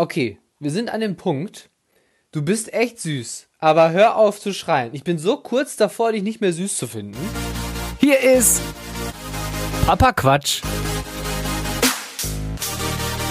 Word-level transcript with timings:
Okay, 0.00 0.38
wir 0.60 0.70
sind 0.70 0.90
an 0.90 1.00
dem 1.00 1.16
Punkt. 1.16 1.70
Du 2.30 2.42
bist 2.42 2.72
echt 2.72 3.00
süß, 3.00 3.48
aber 3.58 3.90
hör 3.90 4.14
auf 4.14 4.38
zu 4.38 4.54
schreien. 4.54 4.94
Ich 4.94 5.02
bin 5.02 5.18
so 5.18 5.38
kurz 5.38 5.74
davor, 5.74 6.12
dich 6.12 6.22
nicht 6.22 6.40
mehr 6.40 6.52
süß 6.52 6.76
zu 6.76 6.86
finden. 6.86 7.18
Hier 7.98 8.20
ist 8.20 8.60
Papa 9.86 10.12
Quatsch. 10.12 10.62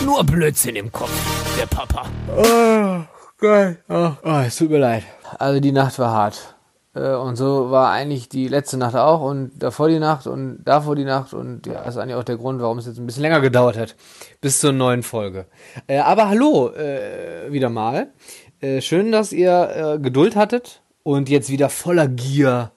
Nur 0.03 0.21
Blödsinn 0.25 0.75
im 0.75 0.91
Kopf, 0.91 1.09
der 1.57 1.67
Papa. 1.67 2.05
Oh, 2.35 3.05
geil. 3.37 3.81
Oh, 3.87 4.11
oh, 4.21 4.43
es 4.45 4.57
tut 4.57 4.69
mir 4.69 4.79
leid. 4.79 5.05
Also 5.39 5.61
die 5.61 5.71
Nacht 5.71 5.97
war 5.99 6.11
hart. 6.11 6.56
Äh, 6.97 7.15
und 7.15 7.35
so 7.35 7.71
war 7.71 7.91
eigentlich 7.91 8.29
die 8.29 8.47
letzte 8.47 8.77
Nacht 8.77 8.95
auch 8.95 9.21
und 9.21 9.51
davor 9.59 9.87
die 9.87 9.99
Nacht 9.99 10.27
und 10.27 10.63
davor 10.63 10.95
die 10.95 11.03
Nacht 11.03 11.33
und 11.33 11.67
ja, 11.67 11.83
das 11.83 11.95
ist 11.95 11.97
eigentlich 11.97 12.15
auch 12.15 12.23
der 12.23 12.37
Grund, 12.37 12.61
warum 12.61 12.77
es 12.77 12.85
jetzt 12.85 12.97
ein 12.97 13.05
bisschen 13.05 13.21
länger 13.21 13.41
gedauert 13.41 13.77
hat 13.77 13.95
bis 14.41 14.59
zur 14.59 14.71
neuen 14.71 15.03
Folge. 15.03 15.45
Äh, 15.87 15.99
aber 15.99 16.29
hallo 16.29 16.71
äh, 16.71 17.51
wieder 17.51 17.69
mal. 17.69 18.07
Äh, 18.59 18.81
schön, 18.81 19.11
dass 19.11 19.31
ihr 19.31 19.95
äh, 19.95 19.99
Geduld 19.99 20.35
hattet 20.35 20.81
und 21.03 21.29
jetzt 21.29 21.49
wieder 21.49 21.69
voller 21.69 22.07
Gier 22.07 22.71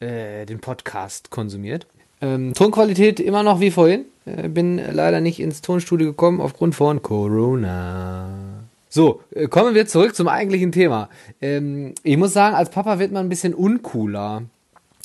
äh, 0.00 0.46
den 0.46 0.60
Podcast 0.60 1.30
konsumiert. 1.30 1.86
Ähm, 2.20 2.54
Tonqualität 2.54 3.20
immer 3.20 3.42
noch 3.42 3.60
wie 3.60 3.70
vorhin. 3.70 4.06
bin 4.24 4.78
leider 4.78 5.20
nicht 5.20 5.38
ins 5.38 5.60
Tonstudio 5.60 6.08
gekommen 6.08 6.40
aufgrund 6.40 6.74
von 6.74 7.02
Corona. 7.02 8.55
So, 8.88 9.20
äh, 9.30 9.48
kommen 9.48 9.74
wir 9.74 9.86
zurück 9.86 10.14
zum 10.14 10.28
eigentlichen 10.28 10.72
Thema. 10.72 11.08
Ähm, 11.40 11.94
ich 12.02 12.16
muss 12.16 12.32
sagen, 12.32 12.54
als 12.54 12.70
Papa 12.70 12.98
wird 12.98 13.12
man 13.12 13.26
ein 13.26 13.28
bisschen 13.28 13.54
uncooler. 13.54 14.42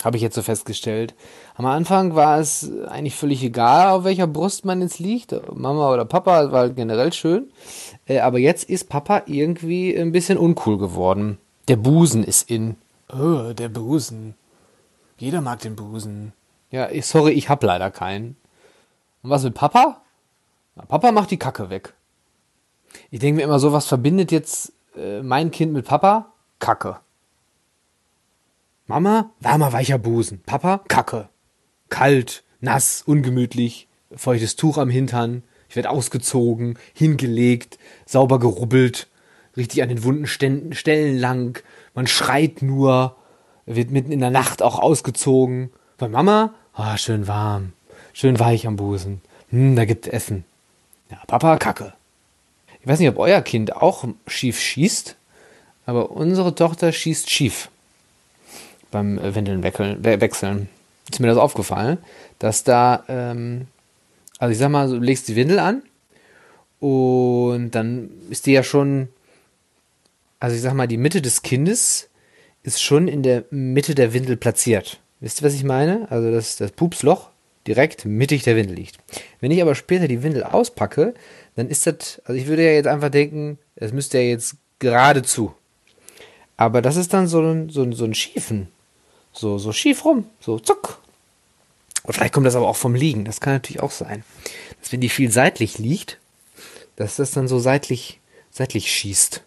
Habe 0.03 0.17
ich 0.17 0.23
jetzt 0.23 0.35
so 0.35 0.41
festgestellt. 0.41 1.13
Am 1.55 1.65
Anfang 1.65 2.15
war 2.15 2.39
es 2.39 2.71
eigentlich 2.87 3.15
völlig 3.15 3.43
egal, 3.43 3.89
auf 3.91 4.03
welcher 4.03 4.25
Brust 4.25 4.65
man 4.65 4.81
jetzt 4.81 4.99
liegt. 4.99 5.35
Mama 5.53 5.93
oder 5.93 6.05
Papa 6.05 6.51
war 6.51 6.69
generell 6.69 7.13
schön. 7.13 7.51
Äh, 8.07 8.19
aber 8.19 8.39
jetzt 8.39 8.69
ist 8.69 8.89
Papa 8.89 9.23
irgendwie 9.25 9.95
ein 9.95 10.11
bisschen 10.11 10.37
uncool 10.37 10.77
geworden. 10.77 11.37
Der 11.67 11.75
Busen 11.75 12.23
ist 12.23 12.49
in. 12.49 12.75
Oh, 13.13 13.53
der 13.53 13.69
Busen. 13.69 14.35
Jeder 15.17 15.41
mag 15.41 15.59
den 15.59 15.75
Busen. 15.75 16.33
Ja, 16.71 16.87
sorry, 17.01 17.33
ich 17.33 17.49
hab 17.49 17.61
leider 17.61 17.91
keinen. 17.91 18.37
Und 19.21 19.29
was 19.29 19.43
mit 19.43 19.53
Papa? 19.53 20.01
Na, 20.75 20.85
Papa 20.85 21.11
macht 21.11 21.29
die 21.29 21.37
Kacke 21.37 21.69
weg. 21.69 21.93
Ich 23.09 23.19
denke 23.19 23.37
mir 23.37 23.43
immer 23.43 23.59
so, 23.59 23.73
was 23.73 23.87
verbindet 23.87 24.31
jetzt 24.31 24.73
äh, 24.95 25.21
mein 25.21 25.51
Kind 25.51 25.73
mit 25.73 25.85
Papa? 25.85 26.33
Kacke. 26.59 26.97
Mama, 28.87 29.31
warmer, 29.39 29.73
weicher 29.73 29.97
Busen. 29.97 30.41
Papa, 30.45 30.81
Kacke. 30.87 31.29
Kalt, 31.89 32.43
nass, 32.59 33.03
ungemütlich, 33.05 33.87
feuchtes 34.15 34.55
Tuch 34.55 34.77
am 34.77 34.89
Hintern. 34.89 35.43
Ich 35.69 35.75
werde 35.75 35.89
ausgezogen, 35.89 36.77
hingelegt, 36.93 37.79
sauber 38.05 38.39
gerubbelt, 38.39 39.07
richtig 39.55 39.81
an 39.81 39.89
den 39.89 40.03
wunden 40.03 40.27
Ständen, 40.27 40.73
Stellen 40.73 41.17
lang. 41.17 41.63
Man 41.93 42.07
schreit 42.07 42.61
nur, 42.61 43.15
wird 43.65 43.91
mitten 43.91 44.11
in 44.11 44.19
der 44.19 44.31
Nacht 44.31 44.61
auch 44.61 44.79
ausgezogen. 44.79 45.71
Bei 45.97 46.09
Mama, 46.09 46.53
oh, 46.77 46.97
schön 46.97 47.27
warm, 47.27 47.73
schön 48.11 48.39
weich 48.39 48.67
am 48.67 48.75
Busen. 48.75 49.21
Hm, 49.49 49.75
da 49.75 49.85
gibt's 49.85 50.07
Essen. 50.07 50.43
Ja, 51.09 51.19
Papa, 51.27 51.57
Kacke. 51.57 51.93
Ich 52.81 52.87
weiß 52.87 52.99
nicht, 52.99 53.09
ob 53.09 53.19
euer 53.19 53.41
Kind 53.41 53.75
auch 53.75 54.05
schief 54.27 54.59
schießt, 54.59 55.15
aber 55.85 56.11
unsere 56.11 56.55
Tochter 56.55 56.91
schießt 56.91 57.29
schief 57.29 57.69
beim 58.89 59.19
Windeln 59.35 59.63
wechseln. 59.63 60.69
Ist 61.09 61.19
mir 61.19 61.27
das 61.27 61.37
aufgefallen, 61.37 61.97
dass 62.39 62.63
da, 62.63 63.03
ähm, 63.07 63.67
also 64.39 64.51
ich 64.51 64.57
sag 64.57 64.69
mal, 64.69 64.89
du 64.89 64.97
legst 64.97 65.27
die 65.27 65.35
Windel 65.35 65.59
an 65.59 65.83
und 66.79 67.71
dann 67.71 68.09
ist 68.29 68.45
die 68.45 68.53
ja 68.53 68.63
schon, 68.63 69.09
also 70.39 70.55
ich 70.55 70.61
sag 70.61 70.73
mal, 70.73 70.87
die 70.87 70.97
Mitte 70.97 71.21
des 71.21 71.43
Kindes 71.43 72.09
ist 72.63 72.81
schon 72.81 73.07
in 73.07 73.23
der 73.23 73.43
Mitte 73.49 73.95
der 73.95 74.13
Windel 74.13 74.37
platziert. 74.37 74.99
Wisst 75.19 75.41
ihr, 75.41 75.45
was 75.45 75.53
ich 75.53 75.63
meine? 75.63 76.09
Also 76.09 76.31
das, 76.31 76.57
das 76.57 76.71
Pupsloch 76.71 77.30
direkt 77.67 78.05
mittig 78.05 78.43
der 78.43 78.55
Windel 78.55 78.75
liegt. 78.75 78.97
Wenn 79.39 79.51
ich 79.51 79.61
aber 79.61 79.75
später 79.75 80.07
die 80.07 80.23
Windel 80.23 80.43
auspacke, 80.43 81.13
dann 81.55 81.69
ist 81.69 81.85
das, 81.87 82.21
also 82.25 82.33
ich 82.39 82.47
würde 82.47 82.65
ja 82.65 82.71
jetzt 82.71 82.87
einfach 82.87 83.09
denken, 83.09 83.59
es 83.75 83.91
müsste 83.91 84.17
ja 84.19 84.23
jetzt 84.25 84.55
geradezu. 84.79 85.53
Aber 86.57 86.81
das 86.81 86.95
ist 86.95 87.13
dann 87.13 87.27
so 87.27 87.41
ein, 87.41 87.69
so 87.69 87.83
ein, 87.83 87.93
so 87.93 88.05
ein 88.05 88.13
Schiefen. 88.13 88.67
So, 89.33 89.57
so 89.57 89.71
schief 89.71 90.05
rum. 90.05 90.29
So 90.39 90.59
zuck. 90.59 90.99
Und 92.03 92.13
vielleicht 92.13 92.33
kommt 92.33 92.45
das 92.45 92.55
aber 92.55 92.67
auch 92.67 92.75
vom 92.75 92.95
Liegen. 92.95 93.25
Das 93.25 93.39
kann 93.39 93.53
natürlich 93.53 93.81
auch 93.81 93.91
sein. 93.91 94.23
Dass 94.79 94.91
wenn 94.91 95.01
die 95.01 95.09
viel 95.09 95.31
seitlich 95.31 95.77
liegt, 95.77 96.19
dass 96.95 97.15
das 97.15 97.31
dann 97.31 97.47
so 97.47 97.59
seitlich, 97.59 98.19
seitlich 98.49 98.91
schießt. 98.91 99.43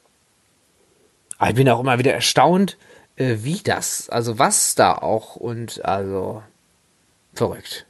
Aber 1.39 1.51
ich 1.51 1.57
bin 1.57 1.69
auch 1.69 1.81
immer 1.81 1.99
wieder 1.99 2.15
erstaunt, 2.15 2.79
äh, 3.17 3.37
wie 3.41 3.61
das, 3.63 4.09
also 4.09 4.39
was 4.39 4.75
da 4.75 4.95
auch 4.95 5.37
und 5.37 5.85
also 5.85 6.43
verrückt. 7.35 7.87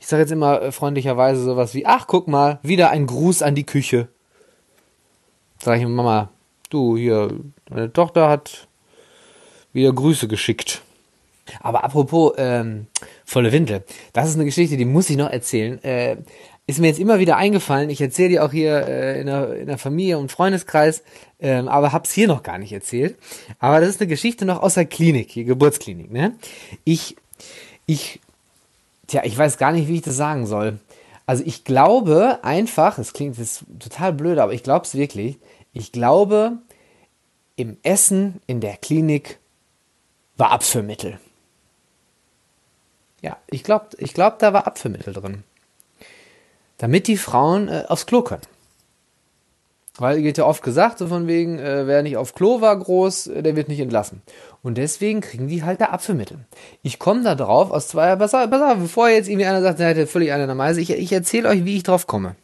Ich 0.00 0.06
sage 0.06 0.22
jetzt 0.22 0.32
immer 0.32 0.62
äh, 0.62 0.72
freundlicherweise 0.72 1.42
sowas 1.42 1.74
wie, 1.74 1.86
ach, 1.86 2.06
guck 2.06 2.28
mal, 2.28 2.58
wieder 2.62 2.90
ein 2.90 3.06
Gruß 3.06 3.42
an 3.42 3.54
die 3.54 3.64
Küche. 3.64 4.08
Sag 5.58 5.78
ich 5.78 5.86
Mama, 5.86 6.30
du 6.70 6.96
hier, 6.96 7.30
deine 7.66 7.92
Tochter 7.92 8.28
hat 8.28 8.68
wieder 9.72 9.92
Grüße 9.92 10.28
geschickt. 10.28 10.82
Aber 11.60 11.84
apropos 11.84 12.34
ähm, 12.38 12.86
volle 13.24 13.52
Windel, 13.52 13.84
das 14.12 14.28
ist 14.28 14.36
eine 14.36 14.44
Geschichte, 14.44 14.76
die 14.76 14.84
muss 14.84 15.10
ich 15.10 15.16
noch 15.16 15.30
erzählen. 15.30 15.82
Äh, 15.84 16.16
ist 16.66 16.78
mir 16.78 16.86
jetzt 16.86 16.98
immer 16.98 17.18
wieder 17.18 17.36
eingefallen. 17.36 17.90
Ich 17.90 18.00
erzähle 18.00 18.30
die 18.30 18.40
auch 18.40 18.50
hier 18.50 18.88
äh, 18.88 19.20
in, 19.20 19.26
der, 19.26 19.54
in 19.56 19.66
der 19.66 19.76
Familie 19.76 20.16
und 20.16 20.32
Freundeskreis, 20.32 21.02
ähm, 21.38 21.68
aber 21.68 21.92
hab's 21.92 22.12
hier 22.12 22.26
noch 22.26 22.42
gar 22.42 22.56
nicht 22.56 22.72
erzählt. 22.72 23.16
Aber 23.58 23.80
das 23.80 23.90
ist 23.90 24.00
eine 24.00 24.08
Geschichte 24.08 24.46
noch 24.46 24.62
aus 24.62 24.74
der 24.74 24.86
Klinik, 24.86 25.30
hier 25.30 25.44
Geburtsklinik. 25.44 26.10
Ne? 26.10 26.34
Ich, 26.84 27.16
ich 27.84 28.20
Tja, 29.06 29.22
ich 29.24 29.36
weiß 29.36 29.58
gar 29.58 29.72
nicht, 29.72 29.88
wie 29.88 29.96
ich 29.96 30.02
das 30.02 30.16
sagen 30.16 30.46
soll. 30.46 30.78
Also 31.26 31.42
ich 31.46 31.64
glaube 31.64 32.40
einfach, 32.42 32.98
es 32.98 33.12
klingt 33.12 33.38
jetzt 33.38 33.64
total 33.78 34.12
blöd, 34.12 34.38
aber 34.38 34.52
ich 34.52 34.62
glaube 34.62 34.84
es 34.84 34.94
wirklich. 34.94 35.38
Ich 35.72 35.92
glaube, 35.92 36.58
im 37.56 37.76
Essen 37.82 38.40
in 38.46 38.60
der 38.60 38.76
Klinik 38.76 39.38
war 40.36 40.50
Abführmittel. 40.50 41.18
Ja, 43.22 43.38
ich 43.48 43.64
glaube, 43.64 43.88
ich 43.98 44.12
glaub, 44.12 44.38
da 44.38 44.52
war 44.52 44.66
Abführmittel 44.66 45.14
drin. 45.14 45.44
Damit 46.78 47.06
die 47.06 47.16
Frauen 47.16 47.68
äh, 47.68 47.84
aufs 47.88 48.06
Klo 48.06 48.22
können. 48.22 48.42
Weil 49.96 50.22
geht 50.22 50.38
ja 50.38 50.44
oft 50.44 50.62
gesagt, 50.62 50.98
so 50.98 51.06
von 51.06 51.28
wegen, 51.28 51.58
äh, 51.58 51.86
wer 51.86 52.02
nicht 52.02 52.16
auf 52.16 52.34
Klo 52.34 52.60
war 52.60 52.76
groß, 52.76 53.28
äh, 53.28 53.42
der 53.42 53.54
wird 53.54 53.68
nicht 53.68 53.78
entlassen. 53.78 54.22
Und 54.62 54.76
deswegen 54.76 55.20
kriegen 55.20 55.46
die 55.46 55.62
halt 55.62 55.80
da 55.80 55.86
Apfelmittel. 55.86 56.38
Ich 56.82 56.98
komme 56.98 57.22
da 57.22 57.36
drauf 57.36 57.70
aus 57.70 57.88
zwei, 57.88 58.16
pass 58.16 58.34
auf, 58.34 58.50
pass 58.50 58.62
auf, 58.62 58.78
bevor 58.78 59.08
jetzt 59.08 59.28
irgendwie 59.28 59.46
einer 59.46 59.62
sagt, 59.62 59.78
der 59.78 59.94
hat 59.94 60.08
völlig 60.08 60.32
einer 60.32 60.46
der 60.46 60.56
Meise, 60.56 60.80
ich, 60.80 60.90
ich 60.90 61.12
erzähle 61.12 61.48
euch, 61.48 61.64
wie 61.64 61.76
ich 61.76 61.84
drauf 61.84 62.08
komme. 62.08 62.34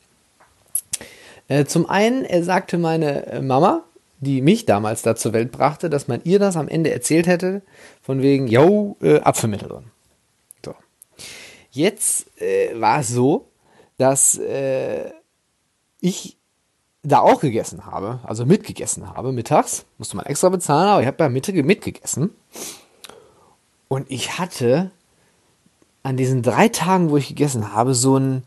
Äh, 1.49 1.65
zum 1.65 1.91
einen 1.91 2.25
er 2.25 2.45
sagte 2.45 2.79
meine 2.79 3.27
äh, 3.27 3.43
Mama, 3.43 3.83
die 4.21 4.43
mich 4.43 4.67
damals 4.67 5.03
da 5.03 5.17
zur 5.17 5.33
Welt 5.33 5.51
brachte, 5.51 5.91
dass 5.91 6.07
man 6.07 6.21
ihr 6.23 6.39
das 6.39 6.57
am 6.57 6.69
Ende 6.69 6.93
erzählt 6.93 7.27
hätte, 7.27 7.63
von 8.01 8.23
wegen, 8.23 8.47
yo, 8.47 8.97
äh, 9.03 9.19
Apfelmittel 9.21 9.69
drin. 9.69 9.85
So. 10.65 10.75
Jetzt 11.73 12.27
äh, 12.41 12.79
war 12.81 13.01
es 13.01 13.09
so, 13.09 13.49
dass 13.99 14.39
äh, 14.39 15.11
ich 16.01 16.37
da 17.03 17.21
auch 17.21 17.41
gegessen 17.41 17.87
habe, 17.87 18.21
also 18.25 18.45
mitgegessen 18.45 19.09
habe, 19.09 19.33
mittags, 19.33 19.85
musste 19.99 20.17
man 20.17 20.27
extra 20.27 20.49
bezahlen, 20.49 20.89
aber 20.89 21.01
ich 21.01 21.07
habe 21.07 21.17
bei 21.17 21.29
Mitte 21.29 21.53
mitgegessen. 21.53 22.31
Und 23.89 24.11
ich 24.11 24.39
hatte 24.39 24.91
an 26.03 26.17
diesen 26.17 26.43
drei 26.43 26.69
Tagen, 26.69 27.11
wo 27.11 27.17
ich 27.17 27.29
gegessen 27.29 27.73
habe, 27.73 27.95
so 27.95 28.17
ein, 28.17 28.45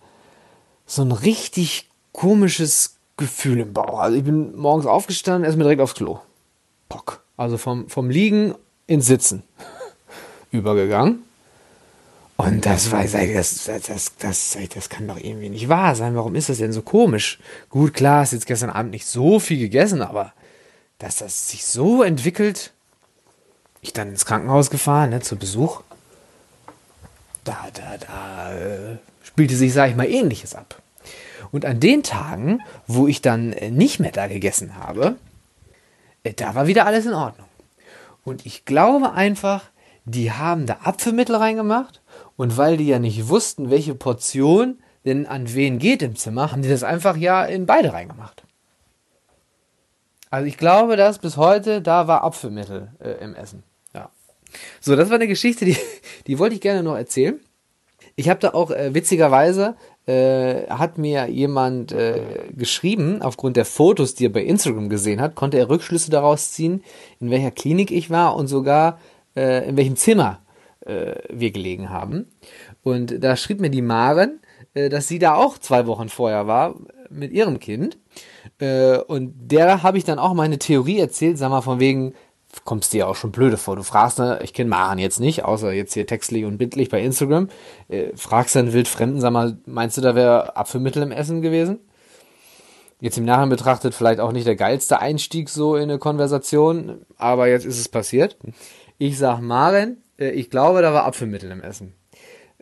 so 0.86 1.02
ein 1.02 1.12
richtig 1.12 1.90
komisches 2.12 2.98
Gefühl 3.18 3.60
im 3.60 3.74
Bauch. 3.74 4.00
Also 4.00 4.18
ich 4.18 4.24
bin 4.24 4.56
morgens 4.56 4.86
aufgestanden, 4.86 5.46
erstmal 5.46 5.66
direkt 5.66 5.82
aufs 5.82 5.96
Klo. 5.96 6.20
Pock. 6.90 7.24
Also 7.38 7.58
vom, 7.58 7.90
vom 7.90 8.10
Liegen 8.10 8.56
ins 8.88 9.08
Sitzen 9.08 9.44
übergegangen. 10.52 11.24
Und 12.36 12.66
das 12.66 12.92
war, 12.92 13.04
das, 13.04 13.66
das, 13.66 14.16
das, 14.18 14.58
das, 14.74 14.90
kann 14.90 15.08
doch 15.08 15.18
irgendwie 15.18 15.50
nicht 15.50 15.70
wahr 15.70 15.96
sein. 15.96 16.16
Warum 16.16 16.36
ist 16.36 16.50
das 16.50 16.58
denn 16.58 16.74
so 16.74 16.82
komisch? 16.82 17.40
Gut, 17.70 17.94
klar, 17.94 18.22
hast 18.22 18.34
jetzt 18.34 18.48
gestern 18.48 18.72
Abend 18.72 18.92
nicht 18.92 19.06
so 19.06 19.40
viel 19.40 19.60
gegessen, 19.60 20.02
aber 20.02 20.34
dass 20.98 21.18
das 21.18 21.50
sich 21.50 21.66
so 21.66 22.02
entwickelt, 22.02 22.72
ich 23.82 23.94
dann 23.94 24.10
ins 24.10 24.26
Krankenhaus 24.26 24.70
gefahren, 24.70 25.12
ne, 25.12 25.22
zu 25.22 25.36
Besuch, 25.36 25.82
da, 27.44 27.68
da, 27.74 27.98
da 27.98 28.54
äh, 28.54 28.98
spielte 29.22 29.56
sich, 29.56 29.74
sag 29.74 29.90
ich 29.90 29.96
mal, 29.96 30.10
ähnliches 30.10 30.56
ab. 30.56 30.82
Und 31.52 31.66
an 31.66 31.80
den 31.80 32.02
Tagen, 32.02 32.62
wo 32.88 33.08
ich 33.08 33.22
dann 33.22 33.54
äh, 33.54 33.70
nicht 33.70 34.00
mehr 34.00 34.12
da 34.12 34.28
gegessen 34.28 34.78
habe, 34.78 35.18
äh, 36.24 36.34
da 36.34 36.56
war 36.56 36.68
wieder 36.68 36.88
alles 36.88 37.06
in 37.06 37.14
Ordnung. 37.14 37.48
Und 38.24 38.46
ich 38.46 38.66
glaube 38.66 39.12
einfach, 39.12 39.66
die 40.06 40.32
haben 40.32 40.66
da 40.66 40.80
Apfelmittel 40.84 41.36
reingemacht 41.36 42.02
und 42.36 42.58
weil 42.58 42.78
die 42.78 42.88
ja 42.88 43.00
nicht 43.00 43.30
wussten, 43.30 43.70
welche 43.70 43.96
Portion 43.96 44.80
denn 45.06 45.26
an 45.26 45.54
wen 45.54 45.80
geht 45.80 46.02
im 46.02 46.16
Zimmer, 46.16 46.52
haben 46.52 46.62
die 46.62 46.70
das 46.70 46.84
einfach 46.84 47.18
ja 47.18 47.44
in 47.44 47.66
beide 47.66 47.94
reingemacht. 47.94 48.44
Also 50.30 50.48
ich 50.48 50.58
glaube, 50.58 50.96
dass 50.96 51.20
bis 51.20 51.38
heute 51.38 51.82
da 51.82 52.08
war 52.08 52.24
Apfelmittel 52.24 52.92
äh, 53.00 53.24
im 53.24 53.36
Essen. 53.36 53.64
Ja. 53.94 54.10
So, 54.82 54.96
das 54.96 55.10
war 55.10 55.16
eine 55.16 55.28
Geschichte, 55.28 55.66
die, 55.66 55.78
die 56.28 56.40
wollte 56.40 56.56
ich 56.56 56.62
gerne 56.62 56.84
noch 56.84 56.96
erzählen. 56.96 57.40
Ich 58.16 58.30
habe 58.30 58.40
da 58.40 58.54
auch 58.54 58.72
äh, 58.72 58.94
witzigerweise 58.94 59.76
äh, 60.06 60.68
hat 60.68 60.98
mir 60.98 61.28
jemand 61.28 61.92
äh, 61.92 62.50
geschrieben, 62.56 63.22
aufgrund 63.22 63.58
der 63.58 63.66
Fotos, 63.66 64.16
die 64.16 64.26
er 64.26 64.34
bei 64.34 64.44
Instagram 64.44 64.90
gesehen 64.90 65.22
hat, 65.22 65.36
konnte 65.36 65.58
er 65.58 65.70
Rückschlüsse 65.70 66.12
daraus 66.12 66.52
ziehen, 66.52 66.84
in 67.20 67.30
welcher 67.30 67.52
Klinik 67.52 67.92
ich 67.92 68.10
war 68.10 68.36
und 68.36 68.48
sogar 68.48 69.00
äh, 69.36 69.68
in 69.68 69.78
welchem 69.78 69.96
Zimmer 69.96 70.43
äh, 70.86 71.16
wir 71.30 71.52
gelegen 71.52 71.90
haben. 71.90 72.28
Und 72.84 73.24
da 73.24 73.36
schrieb 73.36 73.60
mir 73.60 73.70
die 73.70 73.82
Maren, 73.82 74.40
äh, 74.74 74.90
dass 74.90 75.08
sie 75.08 75.20
da 75.20 75.36
auch 75.36 75.58
zwei 75.58 75.88
Wochen 75.88 76.10
vorher 76.10 76.48
war 76.48 76.76
mit 77.10 77.32
ihrem 77.32 77.60
Kind. 77.60 77.98
Äh, 78.60 78.98
und 78.98 79.34
der 79.36 79.84
habe 79.84 79.98
ich 79.98 80.04
dann 80.04 80.20
auch 80.20 80.34
meine 80.34 80.60
Theorie 80.60 81.00
erzählt, 81.00 81.38
sag 81.38 81.50
mal, 81.50 81.62
von 81.62 81.80
wegen, 81.80 82.14
kommst 82.66 82.94
dir 82.94 83.00
ja 83.00 83.08
auch 83.08 83.16
schon 83.16 83.32
blöde 83.32 83.58
vor. 83.58 83.76
Du 83.76 83.84
fragst, 83.84 84.20
ne, 84.20 84.40
ich 84.44 84.54
kenne 84.54 84.70
Maren 84.70 85.00
jetzt 85.00 85.20
nicht, 85.20 85.44
außer 85.44 85.72
jetzt 85.72 85.94
hier 85.94 86.08
textlich 86.08 86.46
und 86.46 86.58
bildlich 86.58 86.90
bei 86.90 87.02
Instagram, 87.02 87.50
äh, 87.90 88.16
fragst 88.16 88.56
dann 88.56 88.74
wildfremden, 88.74 89.22
sag 89.22 89.32
mal, 89.32 89.58
meinst 89.66 89.98
du, 89.98 90.02
da 90.02 90.16
wäre 90.16 90.56
Apfelmittel 90.56 91.04
im 91.04 91.12
Essen 91.12 91.42
gewesen? 91.42 91.80
Jetzt 93.00 93.18
im 93.18 93.26
Nachhinein 93.26 93.50
betrachtet 93.50 93.94
vielleicht 93.94 94.22
auch 94.22 94.32
nicht 94.32 94.48
der 94.48 94.56
geilste 94.56 95.00
Einstieg 95.00 95.50
so 95.50 95.76
in 95.76 95.84
eine 95.84 96.00
Konversation, 96.00 97.06
aber 97.18 97.48
jetzt 97.48 97.66
ist 97.66 97.80
es 97.80 97.90
passiert. 97.90 98.38
Ich 98.98 99.18
sag 99.18 99.42
Maren, 99.42 100.03
ich 100.32 100.50
glaube, 100.50 100.82
da 100.82 100.94
war 100.94 101.06
Apfelmittel 101.06 101.52
im 101.52 101.62
Essen. 101.62 101.94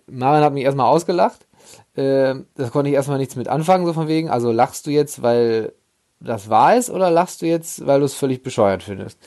Maren 0.07 0.43
hat 0.43 0.53
mich 0.53 0.63
erstmal 0.63 0.87
ausgelacht. 0.87 1.47
Äh, 1.95 2.35
das 2.55 2.71
konnte 2.71 2.89
ich 2.89 2.95
erstmal 2.95 3.17
nichts 3.17 3.35
mit 3.35 3.47
anfangen, 3.47 3.85
so 3.85 3.93
von 3.93 4.07
wegen. 4.07 4.29
Also 4.29 4.51
lachst 4.51 4.87
du 4.87 4.91
jetzt, 4.91 5.21
weil 5.21 5.73
das 6.19 6.49
wahr 6.49 6.75
ist 6.75 6.89
oder 6.89 7.09
lachst 7.09 7.41
du 7.41 7.47
jetzt, 7.47 7.85
weil 7.85 7.99
du 7.99 8.05
es 8.05 8.13
völlig 8.13 8.43
bescheuert 8.43 8.83
findest? 8.83 9.17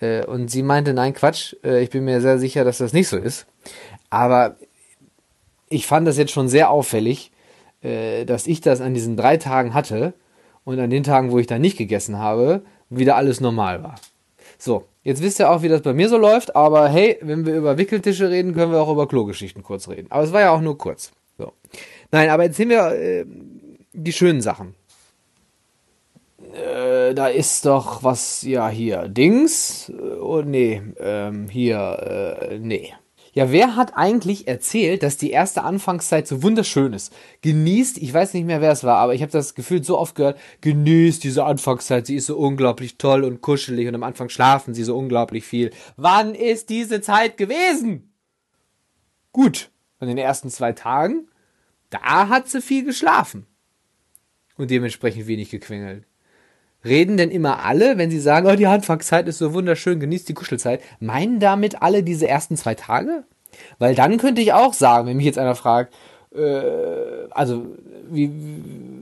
Äh, 0.00 0.24
und 0.24 0.50
sie 0.50 0.62
meinte, 0.62 0.94
nein, 0.94 1.14
Quatsch, 1.14 1.54
äh, 1.64 1.82
ich 1.82 1.90
bin 1.90 2.04
mir 2.04 2.20
sehr 2.20 2.38
sicher, 2.38 2.64
dass 2.64 2.78
das 2.78 2.92
nicht 2.92 3.08
so 3.08 3.16
ist. 3.16 3.46
Aber 4.10 4.56
ich 5.68 5.86
fand 5.86 6.06
das 6.06 6.16
jetzt 6.16 6.32
schon 6.32 6.48
sehr 6.48 6.70
auffällig, 6.70 7.32
äh, 7.82 8.24
dass 8.24 8.46
ich 8.46 8.60
das 8.60 8.80
an 8.80 8.94
diesen 8.94 9.16
drei 9.16 9.36
Tagen 9.36 9.74
hatte 9.74 10.14
und 10.64 10.78
an 10.78 10.90
den 10.90 11.02
Tagen, 11.02 11.30
wo 11.32 11.38
ich 11.38 11.46
da 11.46 11.58
nicht 11.58 11.76
gegessen 11.76 12.18
habe, 12.18 12.62
wieder 12.88 13.16
alles 13.16 13.40
normal 13.40 13.82
war. 13.82 13.96
So, 14.58 14.84
jetzt 15.04 15.22
wisst 15.22 15.38
ihr 15.38 15.50
auch, 15.50 15.62
wie 15.62 15.68
das 15.68 15.82
bei 15.82 15.94
mir 15.94 16.08
so 16.08 16.18
läuft, 16.18 16.56
aber 16.56 16.88
hey, 16.88 17.18
wenn 17.22 17.46
wir 17.46 17.54
über 17.54 17.78
Wickeltische 17.78 18.28
reden, 18.28 18.54
können 18.54 18.72
wir 18.72 18.80
auch 18.80 18.90
über 18.90 19.06
Klogeschichten 19.06 19.62
kurz 19.62 19.88
reden. 19.88 20.10
Aber 20.10 20.24
es 20.24 20.32
war 20.32 20.40
ja 20.40 20.50
auch 20.50 20.60
nur 20.60 20.76
kurz. 20.76 21.12
So. 21.38 21.52
Nein, 22.10 22.30
aber 22.30 22.44
jetzt 22.44 22.56
sehen 22.56 22.70
wir 22.70 22.88
äh, 22.92 23.24
die 23.92 24.12
schönen 24.12 24.40
Sachen 24.40 24.74
äh, 26.54 27.14
da 27.14 27.28
ist 27.28 27.66
doch 27.66 28.02
was, 28.02 28.42
ja, 28.42 28.68
hier, 28.68 29.08
Dings, 29.08 29.92
oh 30.20 30.42
nee, 30.42 30.82
ähm, 30.98 31.48
hier, 31.48 32.38
äh, 32.50 32.58
nee. 32.58 32.94
Ja, 33.34 33.50
wer 33.50 33.74
hat 33.74 33.96
eigentlich 33.96 34.46
erzählt, 34.46 35.02
dass 35.02 35.16
die 35.16 35.32
erste 35.32 35.64
Anfangszeit 35.64 36.28
so 36.28 36.44
wunderschön 36.44 36.92
ist? 36.92 37.12
Genießt, 37.42 37.98
ich 37.98 38.14
weiß 38.14 38.32
nicht 38.32 38.44
mehr, 38.44 38.60
wer 38.60 38.70
es 38.70 38.84
war, 38.84 38.98
aber 38.98 39.12
ich 39.12 39.22
habe 39.22 39.32
das 39.32 39.56
Gefühl 39.56 39.82
so 39.82 39.98
oft 39.98 40.14
gehört, 40.14 40.38
genießt 40.60 41.24
diese 41.24 41.44
Anfangszeit, 41.44 42.06
sie 42.06 42.14
ist 42.14 42.26
so 42.26 42.38
unglaublich 42.38 42.96
toll 42.96 43.24
und 43.24 43.40
kuschelig 43.40 43.88
und 43.88 43.96
am 43.96 44.04
Anfang 44.04 44.28
schlafen 44.28 44.72
sie 44.72 44.84
so 44.84 44.96
unglaublich 44.96 45.44
viel. 45.44 45.72
Wann 45.96 46.36
ist 46.36 46.70
diese 46.70 47.00
Zeit 47.00 47.36
gewesen? 47.36 48.12
Gut, 49.32 49.72
an 49.98 50.06
den 50.06 50.18
ersten 50.18 50.48
zwei 50.48 50.72
Tagen, 50.72 51.26
da 51.90 52.28
hat 52.28 52.48
sie 52.48 52.62
viel 52.62 52.84
geschlafen 52.84 53.46
und 54.56 54.70
dementsprechend 54.70 55.26
wenig 55.26 55.50
gequengelt. 55.50 56.06
Reden 56.84 57.16
denn 57.16 57.30
immer 57.30 57.64
alle, 57.64 57.96
wenn 57.98 58.10
sie 58.10 58.20
sagen, 58.20 58.46
oh, 58.46 58.56
die 58.56 58.66
Anfangszeit 58.66 59.26
ist 59.26 59.38
so 59.38 59.54
wunderschön, 59.54 60.00
genießt 60.00 60.28
die 60.28 60.34
Kuschelzeit, 60.34 60.82
meinen 61.00 61.40
damit 61.40 61.82
alle 61.82 62.02
diese 62.02 62.28
ersten 62.28 62.56
zwei 62.56 62.74
Tage? 62.74 63.24
Weil 63.78 63.94
dann 63.94 64.18
könnte 64.18 64.42
ich 64.42 64.52
auch 64.52 64.74
sagen, 64.74 65.06
wenn 65.06 65.16
mich 65.16 65.26
jetzt 65.26 65.38
einer 65.38 65.54
fragt, 65.54 65.94
äh, 66.34 67.28
also 67.30 67.66
wie, 68.10 68.30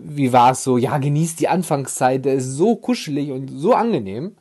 wie 0.04 0.32
war 0.32 0.52
es 0.52 0.62
so, 0.62 0.78
ja, 0.78 0.98
genießt 0.98 1.40
die 1.40 1.48
Anfangszeit, 1.48 2.24
der 2.24 2.34
ist 2.34 2.52
so 2.52 2.76
kuschelig 2.76 3.30
und 3.30 3.48
so 3.48 3.74
angenehm, 3.74 4.36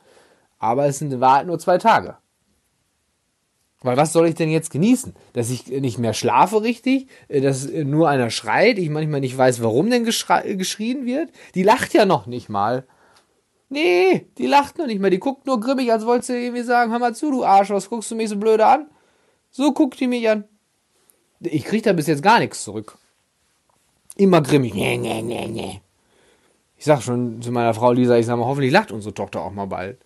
aber 0.58 0.86
es 0.86 0.98
sind 0.98 1.12
in 1.12 1.20
Wahrheit 1.20 1.46
nur 1.46 1.58
zwei 1.58 1.78
Tage. 1.78 2.16
Weil 3.80 3.96
was 3.96 4.12
soll 4.12 4.28
ich 4.28 4.36
denn 4.36 4.48
jetzt 4.48 4.70
genießen? 4.70 5.14
Dass 5.32 5.50
ich 5.50 5.66
nicht 5.66 5.98
mehr 5.98 6.14
schlafe 6.14 6.62
richtig, 6.62 7.08
äh, 7.28 7.40
dass 7.40 7.68
nur 7.68 8.08
einer 8.08 8.30
schreit, 8.30 8.78
ich 8.78 8.90
manchmal 8.90 9.20
nicht 9.20 9.36
weiß, 9.36 9.62
warum 9.62 9.90
denn 9.90 10.04
geschrien 10.04 11.06
wird. 11.06 11.30
Die 11.54 11.64
lacht 11.64 11.94
ja 11.94 12.04
noch 12.04 12.26
nicht 12.26 12.48
mal. 12.48 12.84
Nee, 13.72 14.26
die 14.36 14.46
lacht 14.46 14.76
noch 14.76 14.86
nicht 14.86 15.00
mehr. 15.00 15.08
Die 15.08 15.18
guckt 15.18 15.46
nur 15.46 15.58
grimmig, 15.58 15.90
als 15.90 16.04
wollte 16.04 16.26
sie 16.26 16.44
irgendwie 16.44 16.62
sagen, 16.62 16.92
hör 16.92 16.98
mal 16.98 17.14
zu, 17.14 17.30
du 17.30 17.42
Arsch, 17.42 17.70
was 17.70 17.88
guckst 17.88 18.10
du 18.10 18.14
mich 18.14 18.28
so 18.28 18.36
blöde 18.36 18.66
an? 18.66 18.86
So 19.50 19.72
guckt 19.72 19.98
die 19.98 20.08
mich 20.08 20.28
an. 20.28 20.44
Ich 21.40 21.64
krieg 21.64 21.82
da 21.82 21.94
bis 21.94 22.06
jetzt 22.06 22.22
gar 22.22 22.38
nichts 22.38 22.64
zurück. 22.64 22.98
Immer 24.16 24.42
grimmig. 24.42 24.74
Nee, 24.74 24.98
nee, 24.98 25.22
nee, 25.22 25.48
nee. 25.48 25.80
Ich 26.76 26.84
sag 26.84 27.00
schon 27.00 27.40
zu 27.40 27.50
meiner 27.50 27.72
Frau 27.72 27.92
Lisa, 27.92 28.18
ich 28.18 28.26
sag 28.26 28.36
mal, 28.36 28.44
hoffentlich 28.44 28.72
lacht 28.72 28.92
unsere 28.92 29.14
Tochter 29.14 29.40
auch 29.40 29.52
mal 29.52 29.66
bald. 29.66 29.98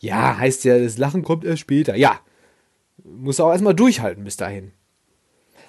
Ja, 0.00 0.36
heißt 0.36 0.64
ja, 0.64 0.80
das 0.80 0.98
Lachen 0.98 1.22
kommt 1.22 1.44
erst 1.44 1.60
später. 1.60 1.94
Ja. 1.94 2.18
Muss 3.04 3.38
auch 3.38 3.52
erstmal 3.52 3.74
durchhalten 3.74 4.24
bis 4.24 4.36
dahin. 4.36 4.72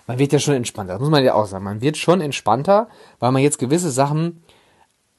Man 0.07 0.17
wird 0.17 0.33
ja 0.33 0.39
schon 0.39 0.55
entspannter, 0.55 0.93
das 0.93 1.01
muss 1.01 1.11
man 1.11 1.23
ja 1.23 1.35
auch 1.35 1.45
sagen. 1.45 1.63
Man 1.63 1.81
wird 1.81 1.97
schon 1.97 2.19
entspannter, 2.19 2.89
weil 3.19 3.31
man 3.31 3.43
jetzt 3.43 3.59
gewisse 3.59 3.91
Sachen 3.91 4.43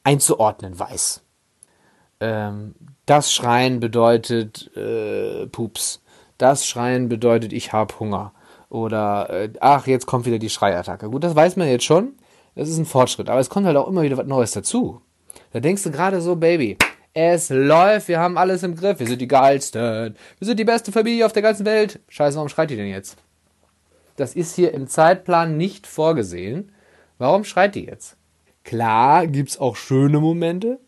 einzuordnen 0.02 0.76
weiß 0.78 1.23
ähm, 2.20 2.74
das 3.06 3.32
Schreien 3.32 3.80
bedeutet 3.80 4.70
äh, 4.76 5.46
Pups. 5.46 6.02
Das 6.38 6.66
Schreien 6.66 7.08
bedeutet, 7.08 7.52
ich 7.52 7.72
habe 7.72 7.98
Hunger. 8.00 8.32
Oder, 8.68 9.30
äh, 9.30 9.50
ach, 9.60 9.86
jetzt 9.86 10.06
kommt 10.06 10.26
wieder 10.26 10.38
die 10.38 10.50
Schreiattacke. 10.50 11.08
Gut, 11.08 11.22
das 11.22 11.36
weiß 11.36 11.56
man 11.56 11.68
jetzt 11.68 11.84
schon. 11.84 12.14
Das 12.54 12.68
ist 12.68 12.78
ein 12.78 12.86
Fortschritt. 12.86 13.28
Aber 13.28 13.40
es 13.40 13.50
kommt 13.50 13.66
halt 13.66 13.76
auch 13.76 13.88
immer 13.88 14.02
wieder 14.02 14.16
was 14.16 14.26
Neues 14.26 14.52
dazu. 14.52 15.00
Da 15.52 15.60
denkst 15.60 15.82
du 15.82 15.90
gerade 15.90 16.20
so, 16.20 16.36
Baby, 16.36 16.76
es 17.12 17.48
läuft, 17.50 18.08
wir 18.08 18.18
haben 18.18 18.36
alles 18.36 18.64
im 18.64 18.74
Griff, 18.74 18.98
wir 18.98 19.06
sind 19.06 19.20
die 19.20 19.28
geilsten, 19.28 20.16
wir 20.38 20.46
sind 20.46 20.58
die 20.58 20.64
beste 20.64 20.90
Familie 20.90 21.24
auf 21.24 21.32
der 21.32 21.42
ganzen 21.42 21.64
Welt. 21.64 22.00
Scheiße, 22.08 22.36
warum 22.36 22.48
schreit 22.48 22.70
die 22.70 22.76
denn 22.76 22.88
jetzt? 22.88 23.16
Das 24.16 24.34
ist 24.34 24.56
hier 24.56 24.74
im 24.74 24.88
Zeitplan 24.88 25.56
nicht 25.56 25.86
vorgesehen. 25.86 26.72
Warum 27.18 27.44
schreit 27.44 27.76
die 27.76 27.84
jetzt? 27.84 28.16
Klar 28.64 29.26
gibt's 29.28 29.58
auch 29.58 29.76
schöne 29.76 30.18
Momente, 30.18 30.80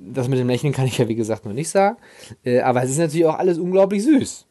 das 0.00 0.28
mit 0.28 0.38
dem 0.38 0.48
Lächeln 0.48 0.72
kann 0.72 0.86
ich 0.86 0.98
ja 0.98 1.08
wie 1.08 1.14
gesagt 1.14 1.44
noch 1.44 1.52
nicht 1.52 1.68
sagen. 1.68 1.96
Äh, 2.44 2.60
aber 2.60 2.82
es 2.82 2.90
ist 2.90 2.98
natürlich 2.98 3.26
auch 3.26 3.38
alles 3.38 3.58
unglaublich 3.58 4.02
süß. 4.02 4.46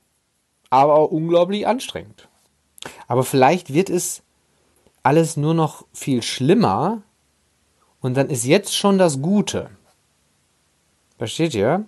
Aber 0.69 0.95
auch 0.95 1.11
unglaublich 1.11 1.67
anstrengend. 1.67 2.29
Aber 3.07 3.23
vielleicht 3.23 3.73
wird 3.73 3.89
es 3.89 4.21
alles 5.03 5.37
nur 5.37 5.53
noch 5.53 5.85
viel 5.91 6.21
schlimmer 6.21 7.01
und 7.99 8.15
dann 8.15 8.29
ist 8.29 8.45
jetzt 8.45 8.75
schon 8.75 8.97
das 8.97 9.21
Gute. 9.21 9.69
Versteht 11.17 11.55
ihr? 11.55 11.85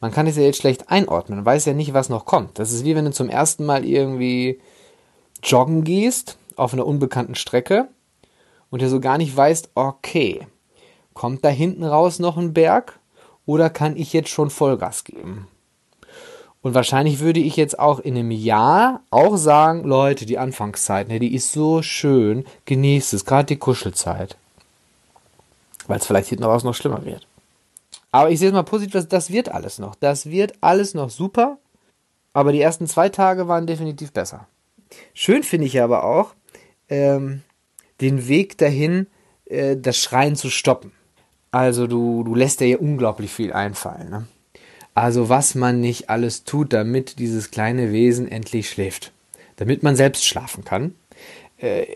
Man 0.00 0.10
kann 0.10 0.26
es 0.26 0.36
ja 0.36 0.42
jetzt 0.42 0.58
schlecht 0.58 0.90
einordnen. 0.90 1.38
Man 1.38 1.46
weiß 1.46 1.64
ja 1.64 1.72
nicht, 1.72 1.94
was 1.94 2.08
noch 2.08 2.26
kommt. 2.26 2.58
Das 2.58 2.72
ist 2.72 2.84
wie 2.84 2.94
wenn 2.94 3.06
du 3.06 3.12
zum 3.12 3.30
ersten 3.30 3.64
Mal 3.64 3.84
irgendwie 3.84 4.60
joggen 5.42 5.84
gehst 5.84 6.36
auf 6.56 6.72
einer 6.72 6.86
unbekannten 6.86 7.34
Strecke 7.34 7.88
und 8.70 8.82
dir 8.82 8.90
so 8.90 9.00
gar 9.00 9.16
nicht 9.16 9.34
weißt, 9.34 9.70
okay, 9.74 10.46
Kommt 11.16 11.46
da 11.46 11.48
hinten 11.48 11.82
raus 11.82 12.18
noch 12.18 12.36
ein 12.36 12.52
Berg 12.52 12.98
oder 13.46 13.70
kann 13.70 13.96
ich 13.96 14.12
jetzt 14.12 14.28
schon 14.28 14.50
Vollgas 14.50 15.02
geben? 15.02 15.48
Und 16.60 16.74
wahrscheinlich 16.74 17.20
würde 17.20 17.40
ich 17.40 17.56
jetzt 17.56 17.78
auch 17.78 18.00
in 18.00 18.18
einem 18.18 18.30
Jahr 18.30 19.00
auch 19.08 19.38
sagen, 19.38 19.84
Leute, 19.84 20.26
die 20.26 20.36
Anfangszeit, 20.36 21.08
ne, 21.08 21.18
die 21.18 21.34
ist 21.34 21.52
so 21.52 21.80
schön, 21.80 22.44
genießt 22.66 23.14
es, 23.14 23.24
gerade 23.24 23.46
die 23.46 23.56
Kuschelzeit. 23.56 24.36
Weil 25.86 26.00
es 26.00 26.06
vielleicht 26.06 26.28
hinten 26.28 26.44
raus 26.44 26.64
noch 26.64 26.74
schlimmer 26.74 27.02
wird. 27.06 27.26
Aber 28.12 28.28
ich 28.30 28.38
sehe 28.38 28.48
es 28.48 28.54
mal 28.54 28.62
positiv, 28.62 29.06
das 29.08 29.32
wird 29.32 29.48
alles 29.48 29.78
noch. 29.78 29.94
Das 29.94 30.26
wird 30.26 30.52
alles 30.60 30.92
noch 30.92 31.08
super. 31.08 31.56
Aber 32.34 32.52
die 32.52 32.60
ersten 32.60 32.86
zwei 32.86 33.08
Tage 33.08 33.48
waren 33.48 33.66
definitiv 33.66 34.12
besser. 34.12 34.46
Schön 35.14 35.42
finde 35.44 35.66
ich 35.66 35.80
aber 35.80 36.04
auch 36.04 36.34
ähm, 36.90 37.40
den 38.02 38.28
Weg 38.28 38.58
dahin, 38.58 39.06
äh, 39.46 39.78
das 39.78 39.96
Schreien 39.96 40.36
zu 40.36 40.50
stoppen. 40.50 40.92
Also 41.56 41.86
du, 41.86 42.22
du 42.22 42.34
lässt 42.34 42.60
dir 42.60 42.66
ja 42.68 42.76
unglaublich 42.76 43.32
viel 43.32 43.50
einfallen. 43.50 44.10
Ne? 44.10 44.26
Also 44.94 45.30
was 45.30 45.54
man 45.54 45.80
nicht 45.80 46.10
alles 46.10 46.44
tut, 46.44 46.74
damit 46.74 47.18
dieses 47.18 47.50
kleine 47.50 47.92
Wesen 47.92 48.30
endlich 48.30 48.68
schläft. 48.68 49.10
Damit 49.56 49.82
man 49.82 49.96
selbst 49.96 50.26
schlafen 50.26 50.66
kann. 50.66 50.94
Äh, 51.56 51.86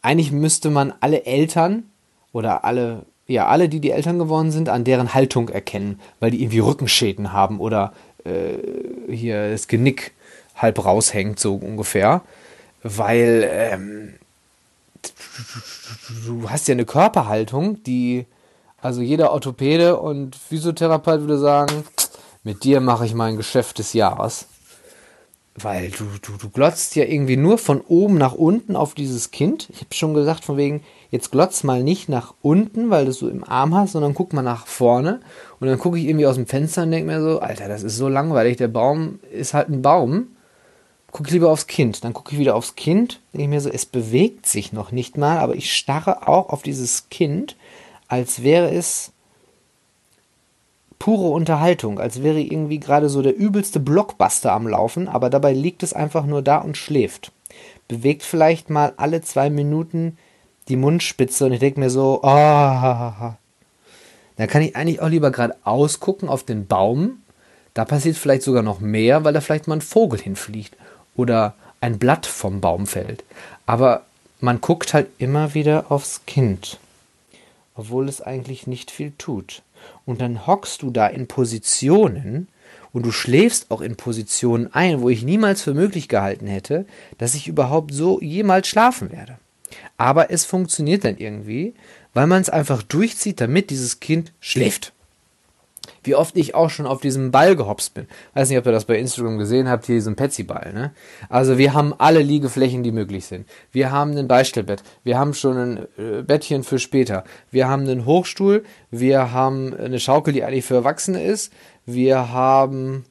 eigentlich 0.00 0.32
müsste 0.32 0.70
man 0.70 0.94
alle 1.00 1.26
Eltern 1.26 1.82
oder 2.32 2.64
alle, 2.64 3.02
ja, 3.26 3.46
alle, 3.46 3.68
die 3.68 3.80
die 3.80 3.90
Eltern 3.90 4.18
geworden 4.18 4.52
sind, 4.52 4.70
an 4.70 4.84
deren 4.84 5.12
Haltung 5.12 5.50
erkennen, 5.50 6.00
weil 6.18 6.30
die 6.30 6.42
irgendwie 6.42 6.60
Rückenschäden 6.60 7.34
haben 7.34 7.60
oder 7.60 7.92
äh, 8.24 9.12
hier 9.14 9.50
das 9.50 9.68
Genick 9.68 10.12
halb 10.56 10.82
raushängt, 10.82 11.38
so 11.38 11.56
ungefähr. 11.56 12.22
Weil 12.82 13.46
ähm, 13.52 14.14
du 16.24 16.48
hast 16.48 16.68
ja 16.68 16.72
eine 16.72 16.86
Körperhaltung, 16.86 17.82
die 17.82 18.24
also 18.82 19.00
jeder 19.02 19.32
Orthopäde 19.32 19.98
und 19.98 20.36
Physiotherapeut 20.36 21.20
würde 21.20 21.38
sagen, 21.38 21.84
mit 22.42 22.64
dir 22.64 22.80
mache 22.80 23.04
ich 23.04 23.14
mein 23.14 23.36
Geschäft 23.36 23.78
des 23.78 23.92
Jahres. 23.92 24.46
Weil 25.56 25.90
du, 25.90 26.04
du, 26.22 26.36
du 26.38 26.48
glotzt 26.48 26.96
ja 26.96 27.04
irgendwie 27.04 27.36
nur 27.36 27.58
von 27.58 27.80
oben 27.82 28.16
nach 28.16 28.32
unten 28.32 28.76
auf 28.76 28.94
dieses 28.94 29.30
Kind. 29.30 29.68
Ich 29.70 29.80
habe 29.80 29.94
schon 29.94 30.14
gesagt, 30.14 30.44
von 30.44 30.56
wegen, 30.56 30.82
jetzt 31.10 31.32
glotz 31.32 31.64
mal 31.64 31.82
nicht 31.82 32.08
nach 32.08 32.34
unten, 32.40 32.88
weil 32.88 33.04
du 33.04 33.10
es 33.10 33.18
so 33.18 33.28
im 33.28 33.44
Arm 33.44 33.74
hast, 33.74 33.92
sondern 33.92 34.14
guck 34.14 34.32
mal 34.32 34.42
nach 34.42 34.66
vorne. 34.66 35.20
Und 35.58 35.68
dann 35.68 35.78
gucke 35.78 35.98
ich 35.98 36.06
irgendwie 36.06 36.26
aus 36.26 36.36
dem 36.36 36.46
Fenster 36.46 36.84
und 36.84 36.92
denke 36.92 37.06
mir 37.06 37.20
so, 37.20 37.40
Alter, 37.40 37.68
das 37.68 37.82
ist 37.82 37.96
so 37.96 38.08
langweilig. 38.08 38.56
Der 38.56 38.68
Baum 38.68 39.18
ist 39.32 39.52
halt 39.52 39.68
ein 39.68 39.82
Baum. 39.82 40.28
Guck 41.10 41.26
ich 41.26 41.32
lieber 41.32 41.50
aufs 41.50 41.66
Kind. 41.66 42.04
Dann 42.04 42.14
gucke 42.14 42.32
ich 42.32 42.38
wieder 42.38 42.54
aufs 42.54 42.76
Kind, 42.76 43.20
denke 43.34 43.48
mir 43.48 43.60
so, 43.60 43.68
es 43.68 43.84
bewegt 43.84 44.46
sich 44.46 44.72
noch 44.72 44.92
nicht 44.92 45.18
mal, 45.18 45.38
aber 45.38 45.56
ich 45.56 45.74
starre 45.74 46.28
auch 46.28 46.50
auf 46.50 46.62
dieses 46.62 47.08
Kind, 47.10 47.56
als 48.10 48.42
wäre 48.42 48.70
es 48.70 49.12
pure 50.98 51.30
Unterhaltung, 51.30 51.98
als 51.98 52.22
wäre 52.22 52.40
irgendwie 52.40 52.80
gerade 52.80 53.08
so 53.08 53.22
der 53.22 53.34
übelste 53.34 53.80
Blockbuster 53.80 54.52
am 54.52 54.68
Laufen, 54.68 55.08
aber 55.08 55.30
dabei 55.30 55.52
liegt 55.52 55.82
es 55.82 55.94
einfach 55.94 56.26
nur 56.26 56.42
da 56.42 56.58
und 56.58 56.76
schläft. 56.76 57.32
Bewegt 57.88 58.22
vielleicht 58.22 58.68
mal 58.68 58.92
alle 58.96 59.22
zwei 59.22 59.48
Minuten 59.48 60.18
die 60.68 60.76
Mundspitze 60.76 61.46
und 61.46 61.52
ich 61.52 61.60
denke 61.60 61.80
mir 61.80 61.90
so. 61.90 62.20
Oh. 62.22 62.26
Da 64.36 64.46
kann 64.46 64.62
ich 64.62 64.76
eigentlich 64.76 65.00
auch 65.00 65.08
lieber 65.08 65.30
gerade 65.30 65.56
ausgucken 65.64 66.28
auf 66.28 66.42
den 66.44 66.66
Baum. 66.66 67.22
Da 67.74 67.84
passiert 67.84 68.16
vielleicht 68.16 68.42
sogar 68.42 68.62
noch 68.62 68.80
mehr, 68.80 69.24
weil 69.24 69.32
da 69.32 69.40
vielleicht 69.40 69.68
mal 69.68 69.76
ein 69.76 69.80
Vogel 69.80 70.20
hinfliegt 70.20 70.76
oder 71.16 71.54
ein 71.80 71.98
Blatt 71.98 72.26
vom 72.26 72.60
Baum 72.60 72.86
fällt. 72.86 73.24
Aber 73.66 74.02
man 74.40 74.60
guckt 74.60 74.94
halt 74.94 75.08
immer 75.18 75.54
wieder 75.54 75.86
aufs 75.90 76.22
Kind, 76.26 76.78
obwohl 77.80 78.10
es 78.10 78.20
eigentlich 78.20 78.66
nicht 78.66 78.90
viel 78.90 79.12
tut 79.16 79.62
und 80.04 80.20
dann 80.20 80.46
hockst 80.46 80.82
du 80.82 80.90
da 80.90 81.06
in 81.06 81.28
Positionen 81.28 82.48
und 82.92 83.06
du 83.06 83.10
schläfst 83.10 83.70
auch 83.70 83.80
in 83.80 83.96
Positionen 83.96 84.72
ein, 84.74 85.00
wo 85.00 85.08
ich 85.08 85.22
niemals 85.22 85.62
für 85.62 85.72
möglich 85.72 86.06
gehalten 86.06 86.46
hätte, 86.46 86.84
dass 87.16 87.34
ich 87.34 87.48
überhaupt 87.48 87.94
so 87.94 88.20
jemals 88.20 88.68
schlafen 88.68 89.10
werde. 89.12 89.38
Aber 89.96 90.30
es 90.30 90.44
funktioniert 90.44 91.06
dann 91.06 91.16
irgendwie, 91.16 91.72
weil 92.12 92.26
man 92.26 92.42
es 92.42 92.50
einfach 92.50 92.82
durchzieht, 92.82 93.40
damit 93.40 93.70
dieses 93.70 93.98
Kind 93.98 94.34
schläft 94.40 94.92
wie 96.02 96.14
oft 96.14 96.36
ich 96.36 96.54
auch 96.54 96.70
schon 96.70 96.86
auf 96.86 97.00
diesem 97.00 97.30
Ball 97.30 97.56
gehopst 97.56 97.94
bin. 97.94 98.06
Weiß 98.34 98.48
nicht, 98.48 98.58
ob 98.58 98.66
ihr 98.66 98.72
das 98.72 98.84
bei 98.84 98.98
Instagram 98.98 99.38
gesehen 99.38 99.68
habt, 99.68 99.86
hier 99.86 99.94
diesen 99.94 100.16
Petsy-Ball. 100.16 100.72
Ne? 100.72 100.92
Also 101.28 101.58
wir 101.58 101.74
haben 101.74 101.94
alle 101.98 102.22
Liegeflächen, 102.22 102.82
die 102.82 102.92
möglich 102.92 103.26
sind. 103.26 103.46
Wir 103.72 103.90
haben 103.90 104.16
ein 104.16 104.28
Beistellbett. 104.28 104.82
Wir 105.04 105.18
haben 105.18 105.34
schon 105.34 105.56
ein 105.56 105.78
äh, 105.98 106.22
Bettchen 106.22 106.62
für 106.62 106.78
später. 106.78 107.24
Wir 107.50 107.68
haben 107.68 107.82
einen 107.82 108.06
Hochstuhl. 108.06 108.64
Wir 108.90 109.32
haben 109.32 109.74
eine 109.74 110.00
Schaukel, 110.00 110.32
die 110.32 110.44
eigentlich 110.44 110.64
für 110.64 110.74
Erwachsene 110.74 111.22
ist. 111.22 111.52
Wir 111.86 112.32
haben, 112.32 113.04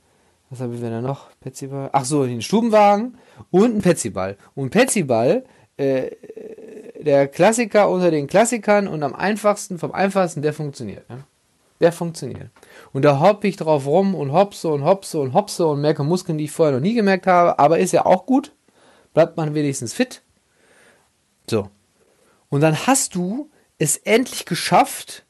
was 0.50 0.62
haben 0.62 0.82
wir 0.82 0.90
denn 0.90 1.04
noch? 1.04 1.28
Petsy-Ball? 1.42 1.90
Ach 1.92 2.06
so, 2.06 2.26
den 2.26 2.42
Stubenwagen 2.42 3.18
und 3.52 3.76
ein 3.76 3.82
Petsy-Ball. 3.82 4.38
Und 4.56 4.70
Petsy-Ball, 4.70 5.44
äh, 5.78 6.12
der 7.00 7.28
Klassiker 7.28 7.90
unter 7.90 8.12
den 8.12 8.28
Klassikern 8.28 8.88
und 8.88 9.04
am 9.04 9.16
einfachsten, 9.16 9.80
vom 9.80 9.92
einfachsten, 9.92 10.42
der 10.42 10.54
funktioniert. 10.54 11.10
Ne? 11.10 11.24
Der 11.80 11.92
funktioniert. 11.92 12.50
Und 12.92 13.04
da 13.04 13.20
hoppe 13.20 13.48
ich 13.48 13.56
drauf 13.56 13.86
rum 13.86 14.16
und 14.16 14.32
hopse 14.32 14.68
und 14.68 14.84
hopse 14.84 15.20
und 15.20 15.34
hopse 15.34 15.66
und 15.66 15.82
merke 15.82 16.04
Muskeln, 16.04 16.38
die 16.38 16.46
ich 16.46 16.52
vorher 16.52 16.76
noch 16.76 16.82
nie 16.82 16.94
gemerkt 16.94 17.26
habe. 17.26 17.58
Aber 17.58 17.80
ist 17.80 17.94
ja 17.94 18.06
auch 18.06 18.26
gut. 18.26 18.54
Bleibt 19.14 19.38
man 19.38 19.54
wenigstens 19.54 19.94
fit. 19.94 20.22
So. 21.50 21.70
Und 22.50 22.62
dann 22.62 22.86
hast 22.88 23.16
du 23.16 23.50
es 23.78 23.98
endlich 23.98 24.46
geschafft 24.46 25.26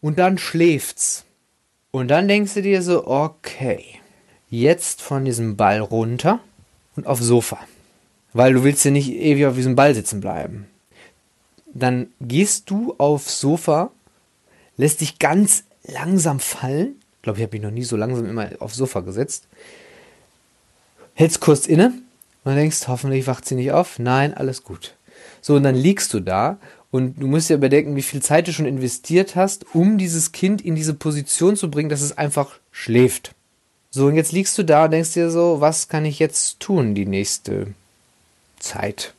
und 0.00 0.18
dann 0.18 0.38
schläft's. 0.38 1.24
Und 1.90 2.08
dann 2.08 2.28
denkst 2.28 2.54
du 2.54 2.62
dir 2.62 2.82
so, 2.82 3.06
okay, 3.06 3.84
jetzt 4.48 5.02
von 5.02 5.24
diesem 5.24 5.56
Ball 5.56 5.80
runter 5.80 6.40
und 6.96 7.06
aufs 7.06 7.24
Sofa. 7.24 7.58
Weil 8.32 8.54
du 8.54 8.64
willst 8.64 8.84
ja 8.84 8.90
nicht 8.90 9.10
ewig 9.10 9.46
auf 9.46 9.54
diesem 9.54 9.76
Ball 9.76 9.94
sitzen 9.94 10.20
bleiben. 10.20 10.68
Dann 11.72 12.12
gehst 12.20 12.70
du 12.70 12.94
aufs 12.98 13.40
Sofa 13.40 13.90
lässt 14.78 15.02
dich 15.02 15.18
ganz 15.18 15.64
langsam 15.84 16.40
fallen. 16.40 16.96
Ich 17.16 17.22
glaube, 17.22 17.38
ich 17.38 17.42
habe 17.42 17.56
mich 17.56 17.62
noch 17.62 17.70
nie 17.70 17.84
so 17.84 17.96
langsam 17.96 18.24
immer 18.24 18.48
aufs 18.60 18.76
Sofa 18.76 19.00
gesetzt. 19.00 19.46
Hältst 21.14 21.40
kurz 21.40 21.66
inne 21.66 21.92
und 22.44 22.54
denkst, 22.54 22.88
hoffentlich 22.88 23.26
wacht 23.26 23.44
sie 23.44 23.56
nicht 23.56 23.72
auf. 23.72 23.98
Nein, 23.98 24.32
alles 24.32 24.62
gut. 24.62 24.94
So, 25.42 25.56
und 25.56 25.64
dann 25.64 25.74
liegst 25.74 26.14
du 26.14 26.20
da 26.20 26.58
und 26.90 27.20
du 27.20 27.26
musst 27.26 27.50
dir 27.50 27.54
überdenken, 27.54 27.96
wie 27.96 28.02
viel 28.02 28.22
Zeit 28.22 28.48
du 28.48 28.52
schon 28.52 28.66
investiert 28.66 29.36
hast, 29.36 29.66
um 29.74 29.98
dieses 29.98 30.32
Kind 30.32 30.62
in 30.62 30.74
diese 30.74 30.94
Position 30.94 31.56
zu 31.56 31.70
bringen, 31.70 31.90
dass 31.90 32.00
es 32.00 32.16
einfach 32.16 32.58
schläft. 32.70 33.34
So, 33.90 34.06
und 34.06 34.14
jetzt 34.14 34.32
liegst 34.32 34.56
du 34.58 34.62
da 34.62 34.84
und 34.84 34.92
denkst 34.92 35.14
dir 35.14 35.30
so, 35.30 35.60
was 35.60 35.88
kann 35.88 36.04
ich 36.04 36.18
jetzt 36.18 36.60
tun 36.60 36.94
die 36.94 37.06
nächste 37.06 37.74
Zeit? 38.58 39.14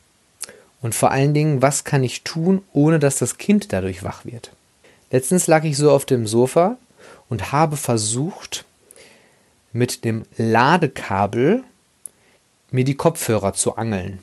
Und 0.80 0.94
vor 0.94 1.10
allen 1.10 1.34
Dingen, 1.34 1.60
was 1.60 1.84
kann 1.84 2.02
ich 2.02 2.22
tun, 2.22 2.62
ohne 2.72 2.98
dass 2.98 3.18
das 3.18 3.36
Kind 3.36 3.72
dadurch 3.72 4.02
wach 4.02 4.24
wird? 4.24 4.52
Letztens 5.10 5.46
lag 5.46 5.64
ich 5.64 5.76
so 5.76 5.90
auf 5.90 6.04
dem 6.04 6.26
Sofa 6.26 6.76
und 7.28 7.52
habe 7.52 7.76
versucht, 7.76 8.64
mit 9.72 10.04
dem 10.04 10.24
Ladekabel 10.36 11.62
mir 12.70 12.84
die 12.84 12.96
Kopfhörer 12.96 13.52
zu 13.52 13.76
angeln. 13.76 14.20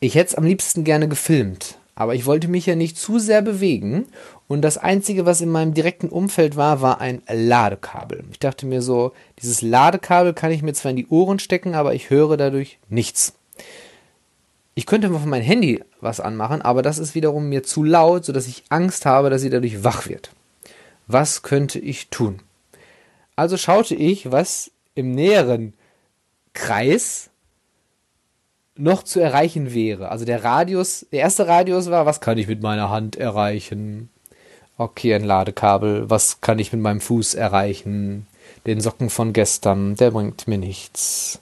Ich 0.00 0.14
hätte 0.14 0.28
es 0.28 0.34
am 0.34 0.44
liebsten 0.44 0.84
gerne 0.84 1.08
gefilmt, 1.08 1.78
aber 1.94 2.14
ich 2.14 2.26
wollte 2.26 2.48
mich 2.48 2.66
ja 2.66 2.74
nicht 2.74 2.98
zu 2.98 3.18
sehr 3.18 3.42
bewegen 3.42 4.06
und 4.48 4.62
das 4.62 4.78
Einzige, 4.78 5.26
was 5.26 5.40
in 5.40 5.50
meinem 5.50 5.74
direkten 5.74 6.08
Umfeld 6.08 6.56
war, 6.56 6.80
war 6.80 7.00
ein 7.00 7.22
Ladekabel. 7.28 8.24
Ich 8.30 8.38
dachte 8.38 8.66
mir 8.66 8.82
so, 8.82 9.12
dieses 9.40 9.62
Ladekabel 9.62 10.34
kann 10.34 10.52
ich 10.52 10.62
mir 10.62 10.74
zwar 10.74 10.90
in 10.90 10.96
die 10.96 11.08
Ohren 11.08 11.38
stecken, 11.38 11.74
aber 11.74 11.94
ich 11.94 12.10
höre 12.10 12.36
dadurch 12.36 12.78
nichts. 12.88 13.34
Ich 14.78 14.84
könnte 14.84 15.08
mal 15.08 15.20
von 15.20 15.30
meinem 15.30 15.42
Handy 15.42 15.82
was 16.02 16.20
anmachen, 16.20 16.60
aber 16.60 16.82
das 16.82 16.98
ist 16.98 17.14
wiederum 17.14 17.48
mir 17.48 17.62
zu 17.62 17.82
laut, 17.82 18.26
sodass 18.26 18.46
ich 18.46 18.62
Angst 18.68 19.06
habe, 19.06 19.30
dass 19.30 19.40
sie 19.40 19.48
dadurch 19.48 19.84
wach 19.84 20.06
wird. 20.06 20.30
Was 21.06 21.40
könnte 21.40 21.78
ich 21.78 22.08
tun? 22.10 22.40
Also 23.36 23.56
schaute 23.56 23.94
ich, 23.94 24.30
was 24.30 24.70
im 24.94 25.12
näheren 25.12 25.72
Kreis 26.52 27.30
noch 28.76 29.02
zu 29.02 29.18
erreichen 29.18 29.72
wäre. 29.72 30.10
Also 30.10 30.26
der 30.26 30.44
Radius, 30.44 31.06
der 31.10 31.20
erste 31.20 31.48
Radius 31.48 31.90
war, 31.90 32.04
was 32.04 32.20
kann 32.20 32.36
ich 32.36 32.46
mit 32.46 32.60
meiner 32.60 32.90
Hand 32.90 33.16
erreichen? 33.16 34.10
Okay, 34.76 35.14
ein 35.14 35.24
Ladekabel. 35.24 36.10
Was 36.10 36.42
kann 36.42 36.58
ich 36.58 36.70
mit 36.74 36.82
meinem 36.82 37.00
Fuß 37.00 37.32
erreichen? 37.32 38.26
Den 38.66 38.82
Socken 38.82 39.08
von 39.08 39.32
gestern, 39.32 39.94
der 39.96 40.10
bringt 40.10 40.46
mir 40.46 40.58
nichts. 40.58 41.40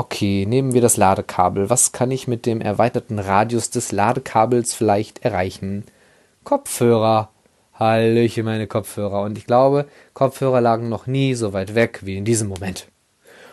Okay, 0.00 0.46
nehmen 0.46 0.72
wir 0.72 0.80
das 0.80 0.96
Ladekabel. 0.96 1.68
Was 1.68 1.92
kann 1.92 2.10
ich 2.10 2.26
mit 2.26 2.46
dem 2.46 2.62
erweiterten 2.62 3.18
Radius 3.18 3.68
des 3.68 3.92
Ladekabels 3.92 4.72
vielleicht 4.72 5.26
erreichen? 5.26 5.84
Kopfhörer. 6.42 7.28
Hallöchen, 7.74 8.46
meine 8.46 8.66
Kopfhörer. 8.66 9.20
Und 9.20 9.36
ich 9.36 9.44
glaube, 9.44 9.86
Kopfhörer 10.14 10.62
lagen 10.62 10.88
noch 10.88 11.06
nie 11.06 11.34
so 11.34 11.52
weit 11.52 11.74
weg 11.74 12.00
wie 12.04 12.16
in 12.16 12.24
diesem 12.24 12.48
Moment. 12.48 12.86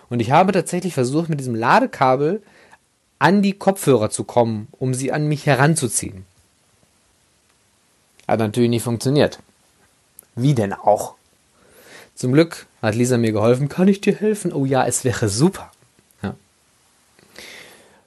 Und 0.09 0.21
ich 0.21 0.31
habe 0.31 0.53
tatsächlich 0.53 0.93
versucht, 0.93 1.27
mit 1.27 1.41
diesem 1.41 1.53
Ladekabel 1.53 2.41
an 3.19 3.41
die 3.41 3.51
Kopfhörer 3.51 4.09
zu 4.09 4.23
kommen, 4.23 4.69
um 4.71 4.93
sie 4.93 5.11
an 5.11 5.27
mich 5.27 5.45
heranzuziehen. 5.45 6.25
Hat 8.25 8.39
natürlich 8.39 8.69
nicht 8.69 8.83
funktioniert. 8.83 9.39
Wie 10.37 10.55
denn 10.55 10.71
auch? 10.71 11.15
Zum 12.15 12.31
Glück 12.31 12.67
hat 12.81 12.95
Lisa 12.95 13.17
mir 13.17 13.33
geholfen. 13.33 13.67
Kann 13.67 13.89
ich 13.89 13.99
dir 13.99 14.15
helfen? 14.15 14.53
Oh 14.53 14.63
ja, 14.63 14.87
es 14.87 15.03
wäre 15.03 15.27
super. 15.27 15.71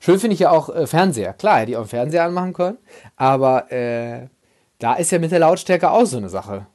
Schön 0.02 0.18
finde 0.18 0.34
ich 0.34 0.40
ja 0.40 0.50
auch 0.50 0.74
äh, 0.74 0.86
Fernseher. 0.86 1.34
Klar, 1.34 1.60
hätte 1.60 1.72
ich 1.72 1.76
auch 1.76 1.82
einen 1.82 1.88
Fernseher 1.88 2.24
anmachen 2.24 2.54
können. 2.54 2.78
Aber 3.16 3.70
äh, 3.70 4.28
da 4.78 4.94
ist 4.94 5.12
ja 5.12 5.18
mit 5.18 5.30
der 5.30 5.40
Lautstärke 5.40 5.90
auch 5.90 6.06
so 6.06 6.16
eine 6.16 6.30
Sache. 6.30 6.66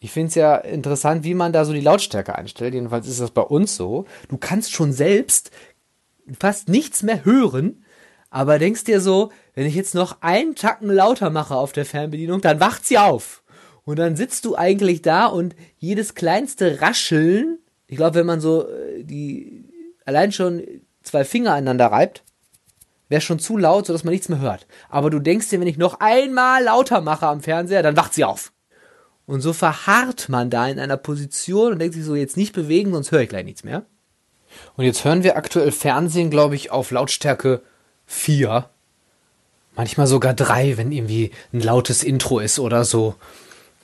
Ich 0.00 0.12
finde 0.12 0.28
es 0.28 0.34
ja 0.34 0.56
interessant, 0.56 1.24
wie 1.24 1.34
man 1.34 1.52
da 1.52 1.64
so 1.64 1.72
die 1.72 1.80
Lautstärke 1.80 2.34
einstellt. 2.34 2.74
Jedenfalls 2.74 3.08
ist 3.08 3.20
das 3.20 3.30
bei 3.30 3.42
uns 3.42 3.74
so. 3.74 4.04
Du 4.28 4.36
kannst 4.36 4.72
schon 4.72 4.92
selbst 4.92 5.50
fast 6.38 6.68
nichts 6.68 7.02
mehr 7.02 7.24
hören, 7.24 7.84
aber 8.28 8.58
denkst 8.58 8.84
dir 8.84 9.00
so, 9.00 9.32
wenn 9.54 9.66
ich 9.66 9.74
jetzt 9.74 9.94
noch 9.94 10.18
einen 10.20 10.54
Tacken 10.54 10.90
lauter 10.90 11.30
mache 11.30 11.56
auf 11.56 11.72
der 11.72 11.86
Fernbedienung, 11.86 12.42
dann 12.42 12.60
wacht 12.60 12.86
sie 12.86 12.98
auf. 12.98 13.42
Und 13.84 13.98
dann 13.98 14.14
sitzt 14.14 14.44
du 14.44 14.56
eigentlich 14.56 15.02
da 15.02 15.26
und 15.26 15.56
jedes 15.78 16.14
kleinste 16.14 16.80
Rascheln, 16.82 17.58
ich 17.86 17.96
glaube, 17.96 18.16
wenn 18.16 18.26
man 18.26 18.40
so 18.40 18.68
äh, 18.68 19.02
die 19.02 19.64
allein 20.04 20.32
schon 20.32 20.62
zwei 21.02 21.24
Finger 21.24 21.52
aneinander 21.52 21.86
reibt, 21.86 22.22
wäre 23.08 23.20
schon 23.20 23.38
zu 23.38 23.56
laut, 23.56 23.86
sodass 23.86 24.04
man 24.04 24.12
nichts 24.12 24.28
mehr 24.28 24.38
hört. 24.38 24.66
Aber 24.88 25.10
du 25.10 25.18
denkst 25.18 25.48
dir, 25.48 25.60
wenn 25.60 25.66
ich 25.66 25.78
noch 25.78 26.00
einmal 26.00 26.62
lauter 26.62 27.00
mache 27.00 27.26
am 27.26 27.40
Fernseher, 27.40 27.82
dann 27.82 27.96
wacht 27.96 28.14
sie 28.14 28.24
auf. 28.24 28.52
Und 29.26 29.40
so 29.42 29.52
verharrt 29.52 30.28
man 30.28 30.50
da 30.50 30.66
in 30.66 30.78
einer 30.78 30.96
Position 30.96 31.72
und 31.72 31.78
denkt 31.78 31.94
sich 31.94 32.04
so, 32.04 32.14
jetzt 32.14 32.36
nicht 32.36 32.52
bewegen, 32.52 32.92
sonst 32.92 33.12
höre 33.12 33.20
ich 33.20 33.28
gleich 33.28 33.44
nichts 33.44 33.64
mehr. 33.64 33.84
Und 34.76 34.84
jetzt 34.84 35.04
hören 35.04 35.22
wir 35.22 35.36
aktuell 35.36 35.70
Fernsehen, 35.70 36.30
glaube 36.30 36.56
ich, 36.56 36.70
auf 36.70 36.90
Lautstärke 36.90 37.62
4. 38.06 38.68
Manchmal 39.76 40.06
sogar 40.08 40.34
3, 40.34 40.76
wenn 40.76 40.90
irgendwie 40.90 41.30
ein 41.52 41.60
lautes 41.60 42.02
Intro 42.02 42.40
ist 42.40 42.58
oder 42.58 42.84
so. 42.84 43.14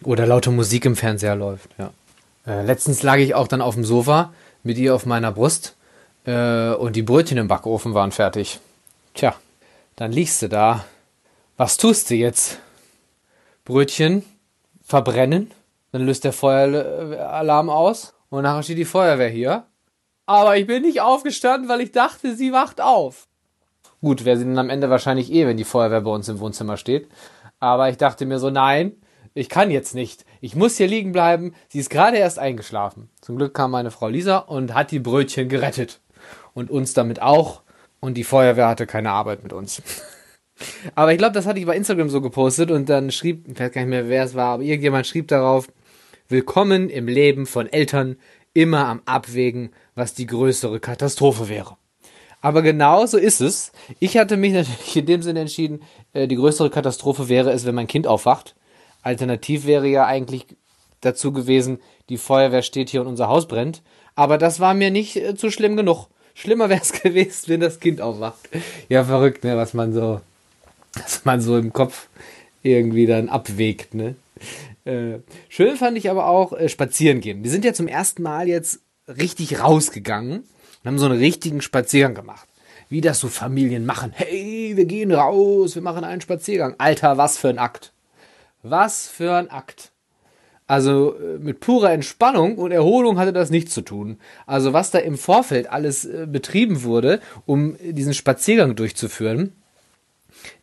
Oder 0.02 0.26
laute 0.26 0.50
Musik 0.50 0.84
im 0.84 0.96
Fernseher 0.96 1.36
läuft, 1.36 1.70
ja. 1.78 1.92
Äh, 2.46 2.64
letztens 2.64 3.02
lag 3.02 3.16
ich 3.16 3.34
auch 3.34 3.48
dann 3.48 3.62
auf 3.62 3.74
dem 3.74 3.84
Sofa 3.84 4.32
mit 4.62 4.78
ihr 4.78 4.94
auf 4.94 5.06
meiner 5.06 5.32
Brust 5.32 5.75
äh, 6.26 6.74
und 6.74 6.96
die 6.96 7.02
Brötchen 7.02 7.38
im 7.38 7.48
Backofen 7.48 7.94
waren 7.94 8.12
fertig. 8.12 8.60
Tja, 9.14 9.34
dann 9.96 10.12
liegst 10.12 10.42
du 10.42 10.48
da. 10.48 10.84
Was 11.56 11.78
tust 11.78 12.10
du 12.10 12.14
jetzt? 12.14 12.58
Brötchen 13.64 14.24
verbrennen, 14.84 15.50
dann 15.90 16.02
löst 16.02 16.24
der 16.24 16.32
Feueralarm 16.32 17.70
aus 17.70 18.14
und 18.28 18.42
nachher 18.42 18.62
steht 18.62 18.78
die 18.78 18.84
Feuerwehr 18.84 19.28
hier. 19.28 19.64
Aber 20.26 20.56
ich 20.56 20.66
bin 20.66 20.82
nicht 20.82 21.00
aufgestanden, 21.00 21.68
weil 21.68 21.80
ich 21.80 21.92
dachte, 21.92 22.34
sie 22.34 22.52
wacht 22.52 22.80
auf. 22.80 23.26
Gut, 24.00 24.24
wäre 24.24 24.36
sie 24.36 24.44
dann 24.44 24.58
am 24.58 24.70
Ende 24.70 24.90
wahrscheinlich 24.90 25.32
eh, 25.32 25.46
wenn 25.46 25.56
die 25.56 25.64
Feuerwehr 25.64 26.02
bei 26.02 26.10
uns 26.10 26.28
im 26.28 26.38
Wohnzimmer 26.38 26.76
steht. 26.76 27.08
Aber 27.58 27.88
ich 27.88 27.96
dachte 27.96 28.26
mir 28.26 28.38
so, 28.38 28.50
nein, 28.50 28.92
ich 29.34 29.48
kann 29.48 29.70
jetzt 29.70 29.94
nicht. 29.94 30.24
Ich 30.40 30.54
muss 30.54 30.76
hier 30.76 30.86
liegen 30.86 31.12
bleiben. 31.12 31.54
Sie 31.68 31.78
ist 31.78 31.90
gerade 31.90 32.16
erst 32.16 32.38
eingeschlafen. 32.38 33.10
Zum 33.20 33.36
Glück 33.36 33.54
kam 33.54 33.70
meine 33.70 33.90
Frau 33.90 34.08
Lisa 34.08 34.38
und 34.38 34.74
hat 34.74 34.90
die 34.90 35.00
Brötchen 35.00 35.48
gerettet. 35.48 36.00
Und 36.56 36.70
uns 36.70 36.94
damit 36.94 37.20
auch. 37.20 37.60
Und 38.00 38.14
die 38.14 38.24
Feuerwehr 38.24 38.68
hatte 38.68 38.86
keine 38.86 39.10
Arbeit 39.10 39.42
mit 39.42 39.52
uns. 39.52 39.82
aber 40.94 41.12
ich 41.12 41.18
glaube, 41.18 41.34
das 41.34 41.44
hatte 41.44 41.58
ich 41.58 41.66
bei 41.66 41.76
Instagram 41.76 42.08
so 42.08 42.22
gepostet 42.22 42.70
und 42.70 42.88
dann 42.88 43.10
schrieb, 43.10 43.46
ich 43.46 43.60
weiß 43.60 43.72
gar 43.72 43.82
nicht 43.82 43.90
mehr, 43.90 44.08
wer 44.08 44.24
es 44.24 44.34
war, 44.34 44.54
aber 44.54 44.62
irgendjemand 44.62 45.06
schrieb 45.06 45.28
darauf, 45.28 45.68
Willkommen 46.28 46.88
im 46.88 47.08
Leben 47.08 47.44
von 47.44 47.70
Eltern, 47.70 48.16
immer 48.54 48.86
am 48.86 49.02
Abwägen, 49.04 49.70
was 49.94 50.14
die 50.14 50.26
größere 50.26 50.80
Katastrophe 50.80 51.50
wäre. 51.50 51.76
Aber 52.40 52.62
genau 52.62 53.04
so 53.04 53.18
ist 53.18 53.42
es. 53.42 53.70
Ich 53.98 54.16
hatte 54.16 54.38
mich 54.38 54.54
natürlich 54.54 54.96
in 54.96 55.06
dem 55.06 55.20
Sinne 55.20 55.40
entschieden, 55.40 55.82
äh, 56.14 56.26
die 56.26 56.36
größere 56.36 56.70
Katastrophe 56.70 57.28
wäre 57.28 57.52
es, 57.52 57.66
wenn 57.66 57.74
mein 57.74 57.86
Kind 57.86 58.06
aufwacht. 58.06 58.56
Alternativ 59.02 59.66
wäre 59.66 59.88
ja 59.88 60.06
eigentlich 60.06 60.46
dazu 61.00 61.32
gewesen, 61.32 61.80
die 62.08 62.18
Feuerwehr 62.18 62.62
steht 62.62 62.88
hier 62.88 63.02
und 63.02 63.08
unser 63.08 63.28
Haus 63.28 63.46
brennt. 63.46 63.82
Aber 64.14 64.38
das 64.38 64.58
war 64.58 64.74
mir 64.74 64.90
nicht 64.90 65.16
äh, 65.16 65.34
zu 65.34 65.50
schlimm 65.50 65.76
genug. 65.76 66.08
Schlimmer 66.36 66.68
wäre 66.68 66.82
es 66.82 66.92
gewesen, 67.02 67.48
wenn 67.48 67.60
das 67.60 67.80
Kind 67.80 68.00
aufwacht. 68.00 68.48
Ja, 68.88 69.04
verrückt, 69.04 69.42
ne, 69.42 69.56
was 69.56 69.72
man 69.74 69.92
so, 69.92 70.20
was 70.92 71.24
man 71.24 71.40
so 71.40 71.56
im 71.56 71.72
Kopf 71.72 72.08
irgendwie 72.62 73.06
dann 73.06 73.28
abwägt, 73.28 73.94
ne. 73.94 74.14
Äh, 74.84 75.20
schön 75.48 75.76
fand 75.76 75.96
ich 75.96 76.10
aber 76.10 76.26
auch 76.26 76.52
äh, 76.52 76.68
spazieren 76.68 77.20
gehen. 77.20 77.42
Wir 77.42 77.50
sind 77.50 77.64
ja 77.64 77.72
zum 77.72 77.88
ersten 77.88 78.22
Mal 78.22 78.48
jetzt 78.48 78.80
richtig 79.08 79.60
rausgegangen 79.60 80.40
und 80.40 80.84
haben 80.84 80.98
so 80.98 81.06
einen 81.06 81.18
richtigen 81.18 81.62
Spaziergang 81.62 82.14
gemacht. 82.14 82.46
Wie 82.88 83.00
das 83.00 83.18
so 83.18 83.28
Familien 83.28 83.84
machen. 83.84 84.12
Hey, 84.14 84.74
wir 84.76 84.84
gehen 84.84 85.10
raus, 85.10 85.74
wir 85.74 85.82
machen 85.82 86.04
einen 86.04 86.20
Spaziergang. 86.20 86.76
Alter, 86.78 87.16
was 87.16 87.38
für 87.38 87.48
ein 87.48 87.58
Akt. 87.58 87.92
Was 88.62 89.08
für 89.08 89.34
ein 89.34 89.50
Akt. 89.50 89.90
Also 90.66 91.14
äh, 91.14 91.38
mit 91.38 91.60
purer 91.60 91.92
Entspannung 91.92 92.58
und 92.58 92.72
Erholung 92.72 93.18
hatte 93.18 93.32
das 93.32 93.50
nichts 93.50 93.72
zu 93.72 93.82
tun. 93.82 94.18
Also 94.46 94.72
was 94.72 94.90
da 94.90 94.98
im 94.98 95.16
Vorfeld 95.16 95.70
alles 95.70 96.04
äh, 96.04 96.26
betrieben 96.28 96.82
wurde, 96.82 97.20
um 97.44 97.76
diesen 97.80 98.14
Spaziergang 98.14 98.74
durchzuführen, 98.74 99.52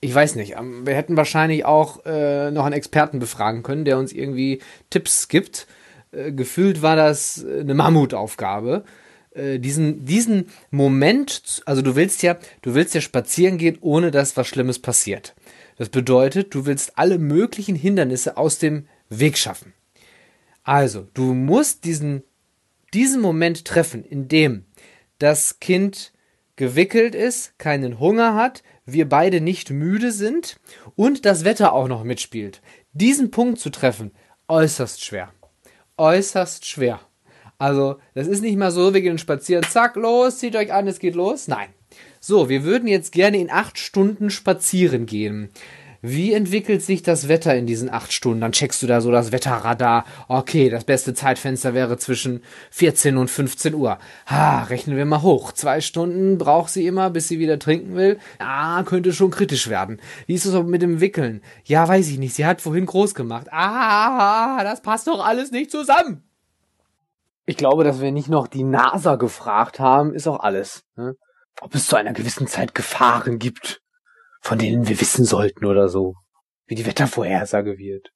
ich 0.01 0.13
weiß 0.13 0.35
nicht. 0.35 0.55
Ähm, 0.57 0.85
wir 0.85 0.95
hätten 0.95 1.17
wahrscheinlich 1.17 1.65
auch 1.65 2.05
äh, 2.05 2.51
noch 2.51 2.65
einen 2.65 2.73
Experten 2.73 3.19
befragen 3.19 3.63
können, 3.63 3.85
der 3.85 3.97
uns 3.97 4.13
irgendwie 4.13 4.61
Tipps 4.89 5.27
gibt. 5.27 5.67
Äh, 6.11 6.31
gefühlt 6.31 6.81
war 6.81 6.95
das 6.95 7.45
eine 7.45 7.73
Mammutaufgabe. 7.73 8.83
Äh, 9.31 9.59
diesen, 9.59 10.05
diesen 10.05 10.47
Moment, 10.71 11.61
also 11.65 11.81
du 11.81 11.95
willst 11.95 12.23
ja, 12.23 12.37
du 12.61 12.75
willst 12.75 12.93
ja 12.93 13.01
spazieren 13.01 13.57
gehen, 13.57 13.77
ohne 13.81 14.11
dass 14.11 14.37
was 14.37 14.47
Schlimmes 14.47 14.79
passiert. 14.79 15.33
Das 15.77 15.89
bedeutet, 15.89 16.53
du 16.53 16.65
willst 16.65 16.97
alle 16.97 17.17
möglichen 17.17 17.75
Hindernisse 17.75 18.37
aus 18.37 18.59
dem 18.59 18.87
Weg 19.09 19.37
schaffen. 19.37 19.73
Also, 20.63 21.07
du 21.13 21.33
musst 21.33 21.83
diesen, 21.85 22.23
diesen 22.93 23.21
Moment 23.21 23.65
treffen, 23.65 24.03
in 24.03 24.27
dem 24.27 24.65
das 25.19 25.59
Kind 25.59 26.13
gewickelt 26.55 27.15
ist, 27.15 27.57
keinen 27.57 27.99
Hunger 27.99 28.35
hat, 28.35 28.63
wir 28.85 29.07
beide 29.07 29.41
nicht 29.41 29.69
müde 29.69 30.11
sind 30.11 30.59
und 30.95 31.25
das 31.25 31.45
Wetter 31.45 31.73
auch 31.73 31.87
noch 31.87 32.03
mitspielt. 32.03 32.61
Diesen 32.93 33.31
Punkt 33.31 33.59
zu 33.59 33.69
treffen, 33.69 34.11
äußerst 34.47 35.03
schwer. 35.03 35.33
Äußerst 35.97 36.65
schwer. 36.65 36.99
Also, 37.57 37.97
das 38.13 38.27
ist 38.27 38.41
nicht 38.41 38.57
mal 38.57 38.71
so, 38.71 38.93
wir 38.93 39.01
gehen 39.01 39.17
spazieren, 39.17 39.63
zack, 39.63 39.95
los, 39.95 40.39
zieht 40.39 40.55
euch 40.55 40.73
an, 40.73 40.87
es 40.87 40.99
geht 40.99 41.15
los. 41.15 41.47
Nein. 41.47 41.69
So, 42.19 42.49
wir 42.49 42.63
würden 42.63 42.87
jetzt 42.87 43.11
gerne 43.11 43.37
in 43.37 43.51
acht 43.51 43.77
Stunden 43.77 44.29
spazieren 44.29 45.05
gehen. 45.05 45.49
Wie 46.05 46.33
entwickelt 46.33 46.81
sich 46.81 47.01
das 47.01 47.29
Wetter 47.29 47.55
in 47.55 47.65
diesen 47.65 47.89
acht 47.89 48.11
Stunden? 48.11 48.41
Dann 48.41 48.51
checkst 48.51 48.83
du 48.83 48.87
da 48.87 48.99
so 48.99 49.09
das 49.09 49.31
Wetterradar. 49.31 50.03
Okay, 50.27 50.69
das 50.69 50.83
beste 50.83 51.13
Zeitfenster 51.13 51.73
wäre 51.73 51.97
zwischen 51.97 52.43
14 52.71 53.15
und 53.15 53.29
15 53.29 53.73
Uhr. 53.73 53.97
Ha, 54.25 54.63
rechnen 54.63 54.97
wir 54.97 55.05
mal 55.05 55.21
hoch. 55.21 55.53
Zwei 55.53 55.79
Stunden 55.79 56.37
braucht 56.37 56.71
sie 56.71 56.87
immer, 56.87 57.09
bis 57.09 57.29
sie 57.29 57.39
wieder 57.39 57.57
trinken 57.57 57.95
will. 57.95 58.19
Ah, 58.39 58.83
könnte 58.83 59.13
schon 59.13 59.31
kritisch 59.31 59.69
werden. 59.69 60.01
Wie 60.27 60.33
ist 60.33 60.43
es 60.43 60.61
mit 60.63 60.81
dem 60.81 60.99
Wickeln? 60.99 61.41
Ja, 61.63 61.87
weiß 61.87 62.09
ich 62.09 62.19
nicht. 62.19 62.35
Sie 62.35 62.45
hat 62.45 62.59
vorhin 62.59 62.85
groß 62.85 63.15
gemacht. 63.15 63.47
Ah, 63.51 64.61
das 64.61 64.81
passt 64.81 65.07
doch 65.07 65.25
alles 65.25 65.51
nicht 65.51 65.71
zusammen. 65.71 66.21
Ich 67.45 67.55
glaube, 67.55 67.85
dass 67.85 68.01
wir 68.01 68.11
nicht 68.11 68.27
noch 68.27 68.47
die 68.47 68.65
NASA 68.65 69.15
gefragt 69.15 69.79
haben, 69.79 70.13
ist 70.13 70.27
auch 70.27 70.41
alles. 70.41 70.83
Ne? 70.97 71.15
Ob 71.61 71.73
es 71.73 71.87
zu 71.87 71.95
einer 71.95 72.11
gewissen 72.11 72.47
Zeit 72.47 72.75
Gefahren 72.75 73.39
gibt 73.39 73.82
von 74.43 74.59
denen 74.59 74.87
wir 74.87 74.99
wissen 74.99 75.23
sollten 75.23 75.65
oder 75.65 75.87
so. 75.87 76.15
Wie 76.67 76.75
die 76.75 76.85
Wettervorhersage 76.85 77.77
wird. 77.77 78.11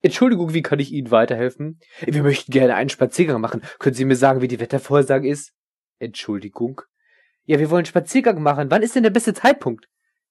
Entschuldigung, 0.00 0.54
wie 0.54 0.62
kann 0.62 0.78
ich 0.78 0.92
Ihnen 0.92 1.10
weiterhelfen? 1.10 1.80
Wir 2.00 2.22
möchten 2.22 2.52
gerne 2.52 2.76
einen 2.76 2.90
Spaziergang 2.90 3.40
machen. 3.40 3.62
Können 3.80 3.96
Sie 3.96 4.04
mir 4.04 4.14
sagen, 4.14 4.40
wie 4.40 4.48
die 4.48 4.60
Wettervorhersage 4.60 5.28
ist? 5.28 5.52
Entschuldigung. 5.98 6.80
Ja, 7.44 7.58
wir 7.58 7.70
wollen 7.70 7.84
Spaziergang 7.84 8.40
machen. 8.40 8.70
Wann 8.70 8.82
ist 8.82 8.94
denn 8.94 9.02
der 9.02 9.10
beste 9.10 9.34
Zeitpunkt? 9.34 9.88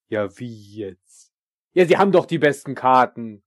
Ja, 0.08 0.38
wie 0.38 0.76
jetzt? 0.76 1.30
Ja, 1.74 1.84
Sie 1.84 1.98
haben 1.98 2.12
doch 2.12 2.24
die 2.24 2.38
besten 2.38 2.74
Karten. 2.74 3.42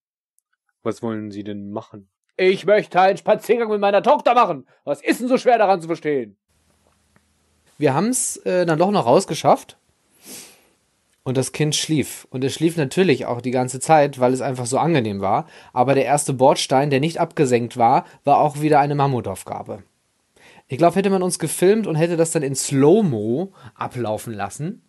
Was 0.84 1.02
wollen 1.02 1.32
Sie 1.32 1.44
denn 1.44 1.72
machen? 1.72 2.12
Ich 2.38 2.68
möchte 2.68 3.02
einen 3.02 3.18
Spaziergang 3.18 3.70
mit 3.70 3.82
meiner 3.82 4.04
Tochter 4.04 4.36
machen. 4.36 4.68
Was 4.84 5.02
ist 5.02 5.20
denn 5.20 5.28
so 5.28 5.38
schwer 5.38 5.58
daran 5.58 5.82
zu 5.82 5.88
verstehen? 5.88 6.38
Wir 7.80 7.96
haben's 7.96 8.38
äh, 8.38 8.68
dann 8.68 8.78
doch 8.78 8.92
noch 8.92 9.08
rausgeschafft 9.08 9.81
und 11.24 11.38
das 11.38 11.52
Kind 11.52 11.76
schlief. 11.76 12.28
Und 12.32 12.44
es 12.44 12.54
schlief 12.54 12.78
natürlich 12.78 13.26
auch 13.26 13.42
die 13.42 13.52
ganze 13.52 13.80
Zeit, 13.80 14.20
weil 14.20 14.34
es 14.34 14.42
einfach 14.42 14.66
so 14.66 14.78
angenehm 14.78 15.22
war. 15.22 15.48
Aber 15.74 15.94
der 15.94 16.06
erste 16.06 16.34
Bordstein, 16.34 16.90
der 16.90 17.00
nicht 17.00 17.20
abgesenkt 17.20 17.78
war, 17.78 18.06
war 18.24 18.40
auch 18.40 18.62
wieder 18.62 18.80
eine 18.80 18.96
Mammutaufgabe. 18.96 19.84
Ich 20.68 20.78
glaube, 20.78 20.96
hätte 20.96 21.10
man 21.10 21.22
uns 21.22 21.38
gefilmt 21.38 21.86
und 21.86 21.96
hätte 21.96 22.18
das 22.18 22.32
dann 22.32 22.44
in 22.44 22.56
Slow-Mo 22.56 23.52
ablaufen 23.76 24.34
lassen, 24.34 24.82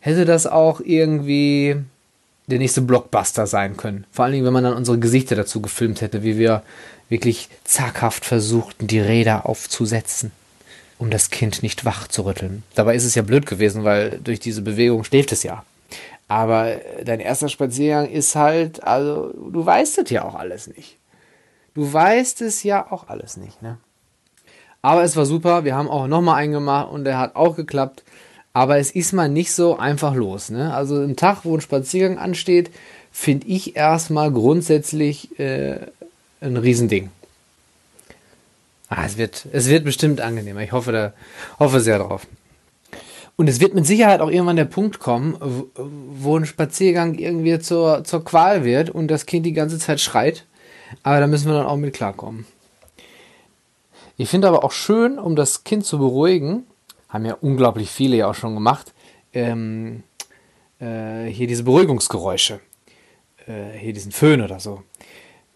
hätte 0.00 0.24
das 0.24 0.46
auch 0.46 0.80
irgendwie 0.80 1.76
der 2.46 2.58
nächste 2.58 2.80
Blockbuster 2.80 3.46
sein 3.46 3.76
können. 3.76 4.06
Vor 4.10 4.24
allen 4.24 4.32
Dingen, 4.32 4.46
wenn 4.46 4.54
man 4.54 4.64
dann 4.64 4.76
unsere 4.76 4.98
Gesichter 4.98 5.36
dazu 5.36 5.60
gefilmt 5.60 6.00
hätte, 6.00 6.22
wie 6.22 6.38
wir 6.38 6.62
wirklich 7.10 7.50
zaghaft 7.64 8.24
versuchten, 8.24 8.86
die 8.86 9.00
Räder 9.00 9.46
aufzusetzen 9.46 10.32
um 10.98 11.10
das 11.10 11.30
Kind 11.30 11.62
nicht 11.62 11.84
wach 11.84 12.08
zu 12.08 12.22
rütteln. 12.22 12.64
Dabei 12.74 12.94
ist 12.94 13.04
es 13.04 13.14
ja 13.14 13.22
blöd 13.22 13.46
gewesen, 13.46 13.84
weil 13.84 14.18
durch 14.22 14.40
diese 14.40 14.62
Bewegung 14.62 15.04
schläft 15.04 15.32
es 15.32 15.42
ja. 15.42 15.64
Aber 16.28 16.76
dein 17.04 17.20
erster 17.20 17.48
Spaziergang 17.48 18.08
ist 18.08 18.36
halt, 18.36 18.84
also 18.84 19.32
du 19.50 19.64
weißt 19.64 19.98
es 19.98 20.10
ja 20.10 20.24
auch 20.24 20.34
alles 20.34 20.66
nicht. 20.68 20.98
Du 21.74 21.90
weißt 21.90 22.42
es 22.42 22.62
ja 22.62 22.90
auch 22.90 23.08
alles 23.08 23.36
nicht, 23.38 23.62
ne? 23.62 23.78
Aber 24.82 25.02
es 25.02 25.16
war 25.16 25.26
super, 25.26 25.64
wir 25.64 25.74
haben 25.74 25.88
auch 25.88 26.06
nochmal 26.06 26.36
einen 26.36 26.52
gemacht 26.52 26.90
und 26.92 27.04
der 27.04 27.18
hat 27.18 27.34
auch 27.34 27.56
geklappt. 27.56 28.04
Aber 28.52 28.78
es 28.78 28.90
ist 28.90 29.12
mal 29.12 29.28
nicht 29.28 29.52
so 29.52 29.78
einfach 29.78 30.14
los, 30.14 30.50
ne? 30.50 30.74
Also 30.74 30.96
ein 30.96 31.16
Tag, 31.16 31.44
wo 31.44 31.56
ein 31.56 31.60
Spaziergang 31.60 32.18
ansteht, 32.18 32.70
finde 33.10 33.46
ich 33.46 33.76
erstmal 33.76 34.30
grundsätzlich 34.30 35.38
äh, 35.38 35.78
ein 36.40 36.56
Riesending. 36.56 37.10
Ah, 38.88 39.04
es 39.04 39.16
wird, 39.16 39.46
es 39.52 39.68
wird 39.68 39.84
bestimmt 39.84 40.20
angenehmer. 40.20 40.60
Ich 40.60 40.72
hoffe, 40.72 40.92
da, 40.92 41.12
hoffe 41.58 41.80
sehr 41.80 41.98
drauf. 41.98 42.26
Und 43.38 43.48
es 43.48 43.60
wird 43.60 43.72
mit 43.72 43.86
Sicherheit 43.86 44.20
auch 44.20 44.30
irgendwann 44.30 44.56
der 44.56 44.64
Punkt 44.64 44.98
kommen, 44.98 45.36
wo 45.76 46.36
ein 46.36 46.44
Spaziergang 46.44 47.14
irgendwie 47.14 47.56
zur, 47.60 48.02
zur 48.02 48.24
Qual 48.24 48.64
wird 48.64 48.90
und 48.90 49.06
das 49.08 49.26
Kind 49.26 49.46
die 49.46 49.52
ganze 49.52 49.78
Zeit 49.78 50.00
schreit. 50.00 50.44
Aber 51.04 51.20
da 51.20 51.28
müssen 51.28 51.46
wir 51.46 51.54
dann 51.54 51.66
auch 51.66 51.76
mit 51.76 51.94
klarkommen. 51.94 52.46
Ich 54.16 54.28
finde 54.28 54.48
aber 54.48 54.64
auch 54.64 54.72
schön, 54.72 55.20
um 55.20 55.36
das 55.36 55.62
Kind 55.62 55.86
zu 55.86 55.98
beruhigen, 55.98 56.64
haben 57.08 57.24
ja 57.24 57.36
unglaublich 57.40 57.90
viele 57.90 58.16
ja 58.16 58.28
auch 58.28 58.34
schon 58.34 58.54
gemacht, 58.54 58.92
ähm, 59.32 60.02
äh, 60.80 61.26
hier 61.26 61.46
diese 61.46 61.62
Beruhigungsgeräusche. 61.62 62.58
Äh, 63.46 63.78
hier 63.78 63.92
diesen 63.92 64.10
Föhn 64.10 64.42
oder 64.42 64.58
so 64.58 64.82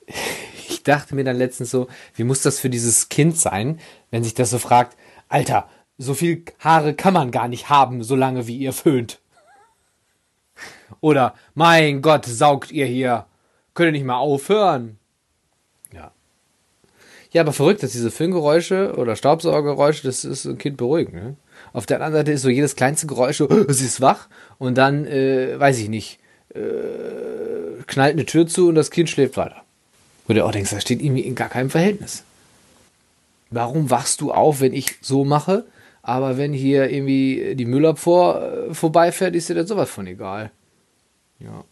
ich 0.68 0.83
dachte 0.83 1.14
mir 1.14 1.25
dann 1.25 1.37
letztens 1.37 1.71
so, 1.71 1.88
wie 2.14 2.25
muss 2.25 2.42
das 2.42 2.59
für 2.59 2.71
dieses 2.71 3.09
Kind 3.09 3.37
sein, 3.37 3.81
wenn 4.11 4.25
sich 4.25 4.35
das 4.35 4.51
so 4.51 4.59
fragt, 4.59 4.97
Alter, 5.29 5.68
so 6.03 6.15
viel 6.15 6.45
Haare 6.59 6.95
kann 6.95 7.15
man 7.15 7.31
gar 7.31 7.49
nicht 7.49 7.69
haben, 7.69 8.03
solange 8.03 8.47
wie 8.47 8.57
ihr 8.57 8.73
föhnt. 8.73 9.21
Oder, 11.01 11.35
mein 11.55 12.03
Gott, 12.03 12.27
saugt 12.27 12.71
ihr 12.71 12.87
hier. 12.87 13.27
Könnt 13.75 13.88
ihr 13.88 13.93
nicht 13.93 14.05
mal 14.05 14.17
aufhören? 14.17 14.99
Ja. 15.93 16.12
Ja, 17.33 17.43
aber 17.43 17.53
verrückt, 17.53 17.83
dass 17.83 17.93
diese 17.93 18.11
Föhngeräusche 18.11 18.95
oder 18.97 19.17
Staubsaugergeräusche, 19.17 20.03
das 20.03 20.25
ist 20.25 20.45
ein 20.45 20.59
Kind 20.59 20.77
beruhigen. 20.77 21.15
Ne? 21.15 21.37
Auf 21.73 21.87
der 21.87 21.97
anderen 21.97 22.15
Seite 22.15 22.33
ist 22.33 22.43
so 22.43 22.51
jedes 22.51 22.77
kleinste 22.77 23.07
Geräusch 23.07 23.38
so, 23.38 23.49
sie 23.69 23.87
ist 23.87 24.01
wach 24.01 24.29
und 24.59 24.77
dann, 24.77 25.07
äh, 25.07 25.59
weiß 25.59 25.79
ich 25.79 25.88
nicht, 25.88 26.19
äh, 26.55 27.83
knallt 27.87 28.12
eine 28.12 28.27
Tür 28.27 28.47
zu 28.47 28.69
und 28.69 28.75
das 28.75 28.91
Kind 28.91 29.09
schläft 29.09 29.37
weiter. 29.37 29.62
Wo 30.27 30.35
du 30.35 30.45
auch 30.45 30.53
denkst, 30.53 30.71
das 30.71 30.83
steht 30.83 31.03
irgendwie 31.03 31.23
in 31.23 31.35
gar 31.35 31.49
keinem 31.49 31.71
Verhältnis. 31.71 32.25
Warum 33.51 33.91
wachst 33.91 34.21
du 34.21 34.33
auf, 34.33 34.61
wenn 34.61 34.73
ich 34.73 34.97
so 35.01 35.25
mache? 35.25 35.65
Aber 36.03 36.37
wenn 36.37 36.53
hier 36.53 36.91
irgendwie 36.91 37.55
die 37.55 37.65
Müllabfuhr 37.65 38.69
äh, 38.71 38.75
vorbeifährt, 38.75 39.37
ist 39.37 39.49
dir 39.49 39.55
das 39.55 39.69
sowas 39.69 39.88
von 39.88 40.07
egal. 40.07 40.51
Ja. 41.38 41.65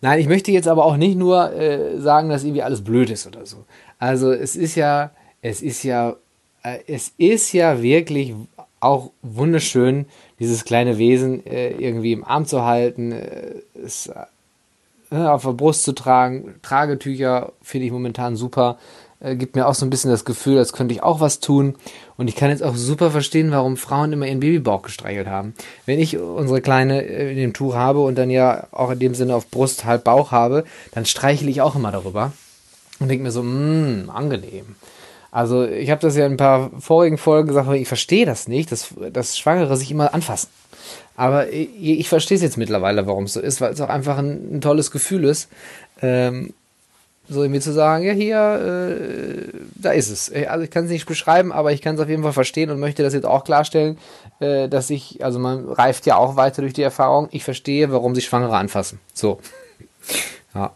Nein, 0.00 0.20
ich 0.20 0.28
möchte 0.28 0.52
jetzt 0.52 0.68
aber 0.68 0.84
auch 0.84 0.96
nicht 0.96 1.16
nur 1.16 1.52
äh, 1.52 1.98
sagen, 1.98 2.28
dass 2.28 2.44
irgendwie 2.44 2.62
alles 2.62 2.84
blöd 2.84 3.10
ist 3.10 3.26
oder 3.26 3.46
so. 3.46 3.64
Also 3.98 4.32
es 4.32 4.54
ist 4.54 4.76
ja, 4.76 5.10
es 5.42 5.60
ist 5.60 5.82
ja, 5.82 6.16
äh, 6.62 6.78
es 6.86 7.12
ist 7.16 7.52
ja 7.52 7.82
wirklich 7.82 8.34
auch 8.80 9.10
wunderschön, 9.22 10.06
dieses 10.38 10.64
kleine 10.64 10.98
Wesen 10.98 11.44
äh, 11.46 11.70
irgendwie 11.70 12.12
im 12.12 12.24
Arm 12.24 12.46
zu 12.46 12.64
halten, 12.64 13.12
äh, 13.12 13.54
es 13.82 14.08
äh, 15.10 15.16
auf 15.16 15.42
der 15.42 15.52
Brust 15.52 15.82
zu 15.82 15.92
tragen. 15.92 16.54
Tragetücher 16.62 17.52
finde 17.62 17.86
ich 17.86 17.92
momentan 17.92 18.36
super. 18.36 18.78
Äh, 19.20 19.36
gibt 19.36 19.56
mir 19.56 19.66
auch 19.66 19.74
so 19.74 19.84
ein 19.84 19.90
bisschen 19.90 20.10
das 20.10 20.24
Gefühl, 20.24 20.58
als 20.58 20.72
könnte 20.72 20.94
ich 20.94 21.02
auch 21.02 21.20
was 21.20 21.40
tun. 21.40 21.74
Und 22.16 22.28
ich 22.28 22.36
kann 22.36 22.50
jetzt 22.50 22.62
auch 22.62 22.76
super 22.76 23.10
verstehen, 23.10 23.50
warum 23.50 23.76
Frauen 23.76 24.12
immer 24.12 24.26
ihren 24.26 24.40
Babybauch 24.40 24.82
gestreichelt 24.82 25.26
haben. 25.26 25.54
Wenn 25.86 25.98
ich 25.98 26.18
unsere 26.18 26.60
Kleine 26.60 27.02
äh, 27.02 27.30
in 27.30 27.36
dem 27.36 27.52
Tuch 27.52 27.74
habe 27.74 28.00
und 28.00 28.16
dann 28.16 28.30
ja 28.30 28.68
auch 28.70 28.90
in 28.90 28.98
dem 28.98 29.14
Sinne 29.14 29.34
auf 29.34 29.50
Brust 29.50 29.84
halb 29.84 30.04
Bauch 30.04 30.30
habe, 30.30 30.64
dann 30.92 31.04
streichle 31.04 31.50
ich 31.50 31.60
auch 31.60 31.74
immer 31.74 31.92
darüber 31.92 32.32
und 33.00 33.08
denke 33.08 33.24
mir 33.24 33.30
so, 33.30 33.42
mmm, 33.42 34.10
angenehm. 34.12 34.76
Also 35.30 35.66
ich 35.66 35.90
habe 35.90 36.00
das 36.00 36.16
ja 36.16 36.24
in 36.24 36.32
ein 36.32 36.38
paar 36.38 36.70
vorigen 36.78 37.18
Folgen 37.18 37.48
gesagt, 37.48 37.66
aber 37.66 37.76
ich 37.76 37.88
verstehe 37.88 38.24
das 38.24 38.48
nicht, 38.48 38.72
dass, 38.72 38.94
dass 39.12 39.36
Schwangere 39.36 39.76
sich 39.76 39.90
immer 39.90 40.14
anfassen. 40.14 40.48
Aber 41.16 41.52
ich, 41.52 41.68
ich 41.80 42.08
verstehe 42.08 42.36
es 42.36 42.42
jetzt 42.42 42.56
mittlerweile, 42.56 43.06
warum 43.06 43.24
es 43.24 43.34
so 43.34 43.40
ist, 43.40 43.60
weil 43.60 43.72
es 43.72 43.80
auch 43.80 43.88
einfach 43.88 44.18
ein, 44.18 44.56
ein 44.56 44.60
tolles 44.60 44.90
Gefühl 44.90 45.24
ist. 45.24 45.48
Ähm, 46.00 46.54
so 47.28 47.42
irgendwie 47.42 47.60
zu 47.60 47.72
sagen, 47.72 48.04
ja, 48.04 48.12
hier, 48.12 48.38
äh, 48.38 49.52
da 49.74 49.92
ist 49.92 50.10
es. 50.10 50.30
Äh, 50.30 50.46
also 50.46 50.64
ich 50.64 50.70
kann 50.70 50.84
es 50.84 50.90
nicht 50.90 51.06
beschreiben, 51.06 51.52
aber 51.52 51.72
ich 51.72 51.82
kann 51.82 51.94
es 51.94 52.00
auf 52.00 52.08
jeden 52.08 52.22
Fall 52.22 52.32
verstehen 52.32 52.70
und 52.70 52.80
möchte 52.80 53.02
das 53.02 53.14
jetzt 53.14 53.26
auch 53.26 53.44
klarstellen, 53.44 53.98
äh, 54.40 54.68
dass 54.68 54.90
ich, 54.90 55.24
also 55.24 55.38
man 55.38 55.68
reift 55.68 56.06
ja 56.06 56.16
auch 56.16 56.36
weiter 56.36 56.62
durch 56.62 56.72
die 56.72 56.82
Erfahrung, 56.82 57.28
ich 57.30 57.44
verstehe, 57.44 57.92
warum 57.92 58.14
sich 58.14 58.26
Schwangere 58.26 58.56
anfassen. 58.56 59.00
So. 59.12 59.40
ja. 60.54 60.72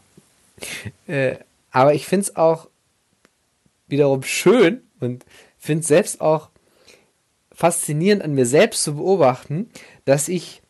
Äh, 1.07 1.37
aber 1.71 1.95
ich 1.95 2.07
finde 2.07 2.25
es 2.25 2.37
auch 2.37 2.69
wiederum 3.88 4.23
schön 4.23 4.83
und 5.01 5.25
finde 5.59 5.81
es 5.81 5.88
selbst 5.88 6.21
auch 6.21 6.49
faszinierend 7.55 8.23
an 8.23 8.35
mir 8.35 8.47
selbst 8.47 8.83
zu 8.83 8.97
beobachten, 8.97 9.71
dass 10.05 10.29
ich 10.29 10.62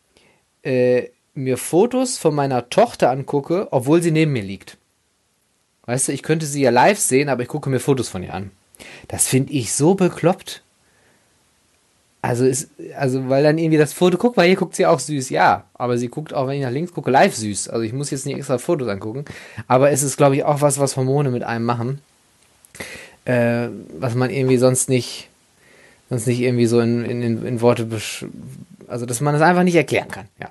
äh, 0.62 1.08
mir 1.34 1.56
Fotos 1.56 2.18
von 2.18 2.34
meiner 2.34 2.68
Tochter 2.68 3.10
angucke, 3.10 3.68
obwohl 3.70 4.02
sie 4.02 4.10
neben 4.10 4.32
mir 4.32 4.42
liegt. 4.42 4.76
Weißt 5.92 6.08
du, 6.08 6.12
ich 6.12 6.22
könnte 6.22 6.46
sie 6.46 6.62
ja 6.62 6.70
live 6.70 6.98
sehen, 6.98 7.28
aber 7.28 7.42
ich 7.42 7.48
gucke 7.48 7.68
mir 7.68 7.78
Fotos 7.78 8.08
von 8.08 8.22
ihr 8.22 8.32
an. 8.32 8.50
Das 9.08 9.28
finde 9.28 9.52
ich 9.52 9.74
so 9.74 9.94
bekloppt. 9.94 10.62
Also 12.22 12.46
ist, 12.46 12.70
also 12.96 13.28
weil 13.28 13.42
dann 13.42 13.58
irgendwie 13.58 13.76
das 13.76 13.92
Foto 13.92 14.16
guckt, 14.16 14.38
weil 14.38 14.46
hier 14.46 14.56
guckt 14.56 14.74
sie 14.74 14.86
auch 14.86 14.98
süß, 14.98 15.28
ja. 15.28 15.64
Aber 15.74 15.98
sie 15.98 16.08
guckt 16.08 16.32
auch, 16.32 16.46
wenn 16.46 16.56
ich 16.56 16.62
nach 16.62 16.70
links 16.70 16.94
gucke, 16.94 17.10
live 17.10 17.36
süß. 17.36 17.68
Also 17.68 17.82
ich 17.82 17.92
muss 17.92 18.10
jetzt 18.10 18.24
nicht 18.24 18.38
extra 18.38 18.56
Fotos 18.56 18.88
angucken. 18.88 19.26
Aber 19.68 19.90
es 19.90 20.02
ist, 20.02 20.16
glaube 20.16 20.34
ich, 20.34 20.44
auch 20.44 20.62
was, 20.62 20.78
was 20.78 20.96
Hormone 20.96 21.30
mit 21.30 21.42
einem 21.42 21.66
machen. 21.66 22.00
Äh, 23.26 23.68
was 23.98 24.14
man 24.14 24.30
irgendwie 24.30 24.56
sonst 24.56 24.88
nicht, 24.88 25.28
sonst 26.08 26.26
nicht 26.26 26.40
irgendwie 26.40 26.64
so 26.64 26.80
in, 26.80 27.04
in, 27.04 27.44
in 27.44 27.60
Worte, 27.60 27.86
also 28.88 29.04
dass 29.04 29.20
man 29.20 29.34
das 29.34 29.42
einfach 29.42 29.62
nicht 29.62 29.76
erklären 29.76 30.08
kann, 30.08 30.28
ja. 30.40 30.48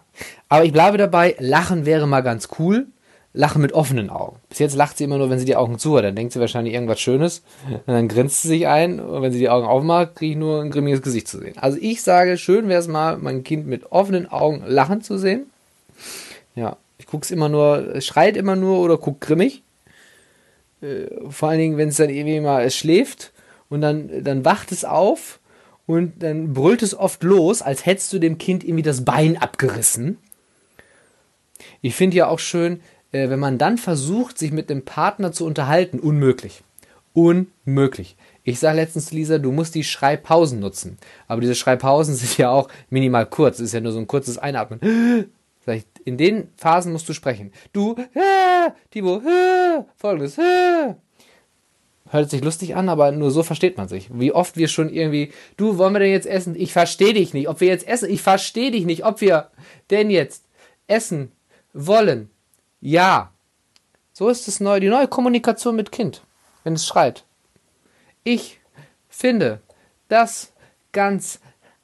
Aber 0.50 0.66
ich 0.66 0.72
bleibe 0.72 1.00
dabei, 1.00 1.36
Lachen 1.40 1.88
wäre 1.88 2.08
mal 2.08 2.22
ganz 2.22 2.50
cool 2.60 2.86
lachen 3.34 3.62
mit 3.62 3.74
offenen 3.74 4.10
Augen. 4.10 4.38
Bis 4.50 4.60
jetzt 4.60 4.76
lacht 4.76 4.98
sie 4.98 5.06
immer 5.06 5.18
nur, 5.18 5.30
wenn 5.30 5.40
sie 5.40 5.46
die 5.46 5.56
Augen 5.56 5.80
zu 5.80 5.96
hat. 5.96 6.04
Dann 6.04 6.16
denkt 6.16 6.34
sie 6.34 6.40
wahrscheinlich 6.40 6.74
irgendwas 6.74 7.00
Schönes. 7.00 7.44
Und 7.70 7.82
dann 7.88 8.08
grinst 8.08 8.42
sie 8.42 8.50
sich 8.50 8.68
ein. 8.68 9.00
Und 9.00 9.22
wenn 9.22 9.32
sie 9.32 9.40
die 9.40 9.50
Augen 9.50 9.66
aufmacht, 9.66 10.16
kriege 10.16 10.34
ich 10.34 10.38
nur 10.38 10.62
ein 10.62 10.72
grimmiges 10.72 11.02
Gesicht 11.02 11.28
zu 11.28 11.40
sehen. 11.40 11.58
Also 11.58 11.78
ich 11.80 12.02
sage, 12.02 12.38
schön 12.38 12.68
wäre 12.68 12.82
es 12.82 12.88
mal, 12.88 13.18
mein 13.18 13.44
Kind 13.44 13.68
mit 13.68 13.92
offenen 13.92 14.30
Augen 14.30 14.64
lachen 14.66 15.02
zu 15.02 15.18
sehen. 15.18 15.46
Ja, 16.56 16.76
ich 16.98 17.08
gucke 17.08 17.24
es 17.24 17.32
immer 17.32 17.48
nur, 17.48 18.02
schreit 18.02 18.36
immer 18.36 18.56
nur 18.56 18.80
oder 18.80 18.98
guckt 18.98 19.22
grimmig. 19.22 19.64
Äh, 20.82 21.08
vor 21.30 21.50
allen 21.50 21.60
Dingen, 21.60 21.78
wenn 21.78 21.90
es 21.90 21.98
dann 21.98 22.10
irgendwie 22.10 22.42
mal, 22.42 22.64
es 22.64 22.76
schläft 22.76 23.32
und 23.70 23.82
dann, 23.82 24.24
dann 24.24 24.44
wacht 24.44 24.74
es 24.74 24.84
auf 24.84 25.40
und 25.88 26.22
dann 26.22 26.54
brüllt 26.54 26.84
es 26.84 26.98
oft 26.98 27.24
los, 27.24 27.62
als 27.62 27.86
hättest 27.86 28.12
du 28.12 28.20
dem 28.20 28.38
Kind 28.38 28.64
irgendwie 28.64 28.84
das 28.84 29.06
Bein 29.06 29.38
abgerissen. 29.38 30.18
Ich 31.82 31.96
finde 31.96 32.18
ja 32.18 32.28
auch 32.28 32.40
schön, 32.40 32.82
äh, 33.12 33.30
wenn 33.30 33.40
man 33.40 33.58
dann 33.58 33.78
versucht, 33.78 34.38
sich 34.38 34.52
mit 34.52 34.70
dem 34.70 34.84
Partner 34.86 35.32
zu 35.32 35.46
unterhalten, 35.46 36.00
unmöglich. 36.00 36.64
Unmöglich. 37.14 38.16
Ich 38.44 38.60
sage 38.60 38.78
letztens 38.78 39.08
zu 39.08 39.16
Lisa, 39.16 39.38
du 39.38 39.52
musst 39.52 39.76
die 39.76 39.84
Schreibpausen 39.84 40.60
nutzen. 40.60 40.98
Aber 41.28 41.42
diese 41.42 41.56
Schreibpausen 41.56 42.16
sind 42.16 42.38
ja 42.38 42.50
auch 42.50 42.70
minimal 42.90 43.26
kurz. 43.26 43.60
Es 43.60 43.68
ist 43.68 43.74
ja 43.74 43.82
nur 43.82 43.92
so 43.92 44.00
ein 44.00 44.08
kurzes 44.08 44.38
Einatmen. 44.38 44.80
In 46.04 46.18
den 46.18 46.50
Phasen 46.58 46.92
musst 46.92 47.08
du 47.08 47.14
sprechen. 47.14 47.54
Du, 47.72 47.96
äh, 47.96 48.72
Tibo, 48.90 49.18
äh, 49.18 49.84
folgendes, 49.96 50.38
äh. 50.40 50.96
Hört 52.10 52.30
sich 52.32 52.44
lustig 52.44 52.76
an, 52.76 52.90
aber 52.90 53.12
nur 53.12 53.30
so 53.30 53.44
versteht 53.44 53.78
man 53.78 53.88
sich. 53.88 54.10
Wie 54.12 54.34
oft 54.34 54.58
wir 54.58 54.68
schon 54.68 54.90
irgendwie, 54.90 55.32
du, 55.58 55.78
wollen 55.78 55.94
wir 55.94 56.00
denn 56.00 56.12
jetzt 56.12 56.26
essen? 56.26 56.56
Ich 56.56 56.74
verstehe 56.74 57.14
dich 57.14 57.34
nicht. 57.34 57.48
Ob 57.48 57.62
wir 57.62 57.68
jetzt 57.68 57.88
essen? 57.88 58.10
Ich 58.10 58.22
verstehe 58.22 58.72
dich 58.72 58.86
nicht. 58.86 59.06
Ob 59.06 59.22
wir 59.22 59.50
denn 59.92 60.10
jetzt 60.10 60.44
essen 60.88 61.32
wollen? 61.74 62.30
Ja. 62.82 63.32
So 64.12 64.28
ist 64.30 64.48
es 64.48 64.60
neu, 64.60 64.80
die 64.80 64.90
neue 64.90 65.08
Kommunikation 65.08 65.76
mit 65.76 65.92
Kind, 65.92 66.24
wenn 66.64 66.74
es 66.74 66.86
schreit. 66.86 67.24
Ich 68.24 68.60
finde 69.08 69.62
das 70.10 70.52
ganz 70.92 71.40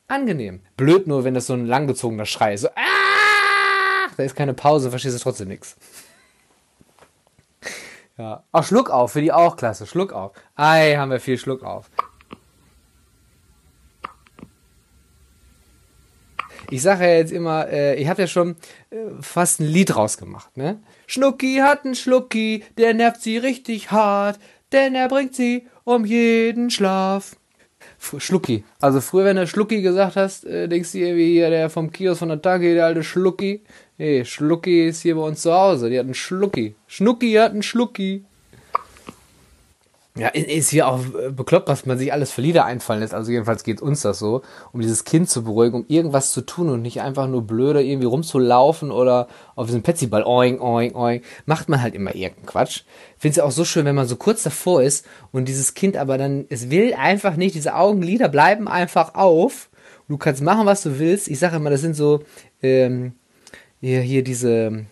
angenehm. 0.07 0.61
Blöd 0.75 1.07
nur, 1.07 1.23
wenn 1.23 1.33
das 1.33 1.47
so 1.47 1.53
ein 1.53 1.65
langgezogener 1.65 2.25
Schrei 2.25 2.53
ist. 2.53 2.61
So, 2.61 2.69
ah! 2.69 4.09
Da 4.17 4.23
ist 4.23 4.35
keine 4.35 4.53
Pause, 4.53 4.89
verstehst 4.89 5.15
du 5.15 5.21
trotzdem 5.21 5.47
nichts. 5.47 5.77
Ja. 8.17 8.43
Auch 8.51 8.63
Schluck 8.63 8.89
auf, 8.89 9.11
für 9.11 9.21
die 9.21 9.31
auch 9.31 9.55
klasse. 9.55 9.85
Schluck 9.85 10.11
auf. 10.11 10.31
Ei, 10.55 10.95
haben 10.97 11.11
wir 11.11 11.19
viel 11.19 11.37
Schluck 11.37 11.63
auf. 11.63 11.89
Ich 16.69 16.81
sage 16.81 17.05
ja 17.05 17.15
jetzt 17.15 17.31
immer, 17.31 17.67
äh, 17.69 17.95
ich 17.95 18.07
habe 18.07 18.21
ja 18.21 18.27
schon 18.27 18.55
äh, 18.89 18.97
fast 19.21 19.59
ein 19.59 19.67
Lied 19.67 19.95
rausgemacht, 19.95 20.57
ne? 20.57 20.79
Schnucki 21.05 21.57
hat 21.61 21.85
einen 21.85 21.95
Schlucki, 21.95 22.63
der 22.77 22.93
nervt 22.93 23.21
sie 23.21 23.37
richtig 23.37 23.91
hart, 23.91 24.37
denn 24.73 24.95
er 24.95 25.07
bringt 25.07 25.33
sie 25.33 25.67
um 25.85 26.05
jeden 26.05 26.69
Schlaf. 26.69 27.37
Schlucki. 28.17 28.63
Also 28.79 29.01
früher, 29.01 29.25
wenn 29.25 29.37
du 29.37 29.47
Schlucki 29.47 29.81
gesagt 29.81 30.15
hast, 30.15 30.45
äh, 30.45 30.67
denkst 30.67 30.91
du 30.91 30.99
irgendwie 30.99 31.31
hier 31.31 31.49
der 31.49 31.69
vom 31.69 31.91
Kiosk 31.91 32.19
von 32.19 32.29
der 32.29 32.41
Tage, 32.41 32.73
der 32.73 32.85
alte 32.85 33.03
Schlucki. 33.03 33.63
Nee, 33.97 34.25
Schlucki 34.25 34.87
ist 34.87 35.01
hier 35.01 35.15
bei 35.15 35.21
uns 35.21 35.41
zu 35.41 35.53
Hause. 35.53 35.89
Die 35.89 35.97
hat 35.97 36.05
einen 36.05 36.13
Schlucki. 36.13 36.75
Schnucki 36.87 37.33
hat 37.33 37.51
einen 37.51 37.63
Schlucki. 37.63 38.25
Ja, 40.17 40.29
ist 40.29 40.69
hier 40.69 40.87
auch 40.87 40.99
äh, 40.99 41.29
bekloppt, 41.31 41.67
was 41.67 41.85
man 41.85 41.97
sich 41.97 42.11
alles 42.11 42.31
für 42.31 42.41
Lieder 42.41 42.65
einfallen 42.65 43.01
lässt. 43.01 43.13
Also 43.13 43.31
jedenfalls 43.31 43.63
geht 43.63 43.81
uns 43.81 44.01
das 44.01 44.19
so, 44.19 44.41
um 44.71 44.81
dieses 44.81 45.03
Kind 45.03 45.29
zu 45.29 45.43
beruhigen, 45.43 45.75
um 45.75 45.85
irgendwas 45.87 46.31
zu 46.31 46.41
tun 46.41 46.69
und 46.69 46.81
nicht 46.81 47.01
einfach 47.01 47.27
nur 47.27 47.43
blöder 47.43 47.81
irgendwie 47.81 48.07
rumzulaufen 48.07 48.91
oder 48.91 49.27
auf 49.55 49.67
diesem 49.67 49.83
Petsyball 49.83 50.23
oing, 50.23 50.59
oing, 50.59 50.95
oing. 50.95 51.21
Macht 51.45 51.69
man 51.69 51.81
halt 51.81 51.93
immer 51.95 52.15
irgendeinen 52.15 52.45
Quatsch. 52.45 52.83
Finde 53.17 53.31
es 53.31 53.35
ja 53.37 53.43
auch 53.43 53.51
so 53.51 53.65
schön, 53.65 53.85
wenn 53.85 53.95
man 53.95 54.07
so 54.07 54.15
kurz 54.15 54.43
davor 54.43 54.81
ist 54.81 55.05
und 55.31 55.47
dieses 55.47 55.73
Kind 55.73 55.97
aber 55.97 56.17
dann, 56.17 56.45
es 56.49 56.69
will 56.69 56.93
einfach 56.93 57.35
nicht, 57.35 57.55
diese 57.55 57.75
Augenlider 57.75 58.29
bleiben 58.29 58.67
einfach 58.67 59.15
auf. 59.15 59.69
Du 60.07 60.17
kannst 60.17 60.41
machen, 60.41 60.65
was 60.65 60.83
du 60.83 60.99
willst. 60.99 61.27
Ich 61.27 61.39
sage 61.39 61.57
immer, 61.57 61.69
das 61.69 61.81
sind 61.81 61.95
so, 61.95 62.23
ähm, 62.63 63.13
hier, 63.81 64.01
hier 64.01 64.23
diese, 64.23 64.85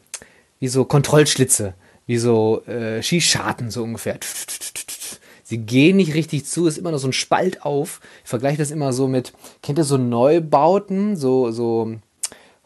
wie 0.59 0.67
so 0.67 0.85
Kontrollschlitze 0.85 1.73
wie 2.05 2.17
so 2.17 2.63
äh, 2.65 3.01
Skischarten 3.01 3.71
so 3.71 3.83
ungefähr. 3.83 4.19
Sie 5.47 5.59
gehen 5.59 5.97
nicht 5.97 6.15
richtig 6.15 6.45
zu, 6.45 6.65
ist 6.65 6.79
immer 6.79 6.89
noch 6.89 6.97
so 6.97 7.07
ein 7.07 7.13
Spalt 7.13 7.61
auf. 7.61 8.01
Ich 8.23 8.29
vergleiche 8.31 8.57
das 8.57 8.71
immer 8.71 8.93
so 8.93 9.07
mit, 9.07 9.31
kennt 9.61 9.77
ihr 9.77 9.83
so 9.83 9.95
Neubauten, 9.95 11.15
so, 11.15 11.51
so 11.51 11.97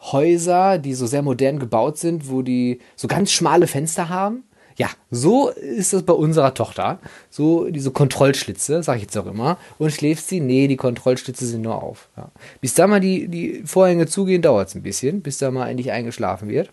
Häuser, 0.00 0.78
die 0.78 0.94
so 0.94 1.06
sehr 1.06 1.20
modern 1.20 1.58
gebaut 1.58 1.98
sind, 1.98 2.30
wo 2.30 2.40
die 2.40 2.80
so 2.96 3.06
ganz 3.06 3.32
schmale 3.32 3.66
Fenster 3.66 4.08
haben? 4.08 4.44
Ja, 4.76 4.88
so 5.10 5.50
ist 5.50 5.92
das 5.92 6.04
bei 6.04 6.14
unserer 6.14 6.54
Tochter. 6.54 7.00
So 7.28 7.68
diese 7.68 7.90
Kontrollschlitze, 7.90 8.82
sage 8.82 8.96
ich 8.96 9.02
jetzt 9.02 9.18
auch 9.18 9.26
immer. 9.26 9.58
Und 9.76 9.92
schläft 9.92 10.26
sie? 10.26 10.40
Nee, 10.40 10.66
die 10.66 10.76
Kontrollschlitze 10.76 11.44
sind 11.44 11.60
nur 11.60 11.82
auf. 11.82 12.08
Ja. 12.16 12.30
Bis 12.62 12.72
da 12.72 12.86
mal 12.86 13.00
die, 13.00 13.28
die 13.28 13.62
Vorhänge 13.66 14.06
zugehen, 14.06 14.40
dauert 14.40 14.68
es 14.68 14.74
ein 14.74 14.82
bisschen, 14.82 15.20
bis 15.20 15.36
da 15.36 15.50
mal 15.50 15.68
endlich 15.68 15.92
eingeschlafen 15.92 16.48
wird. 16.48 16.70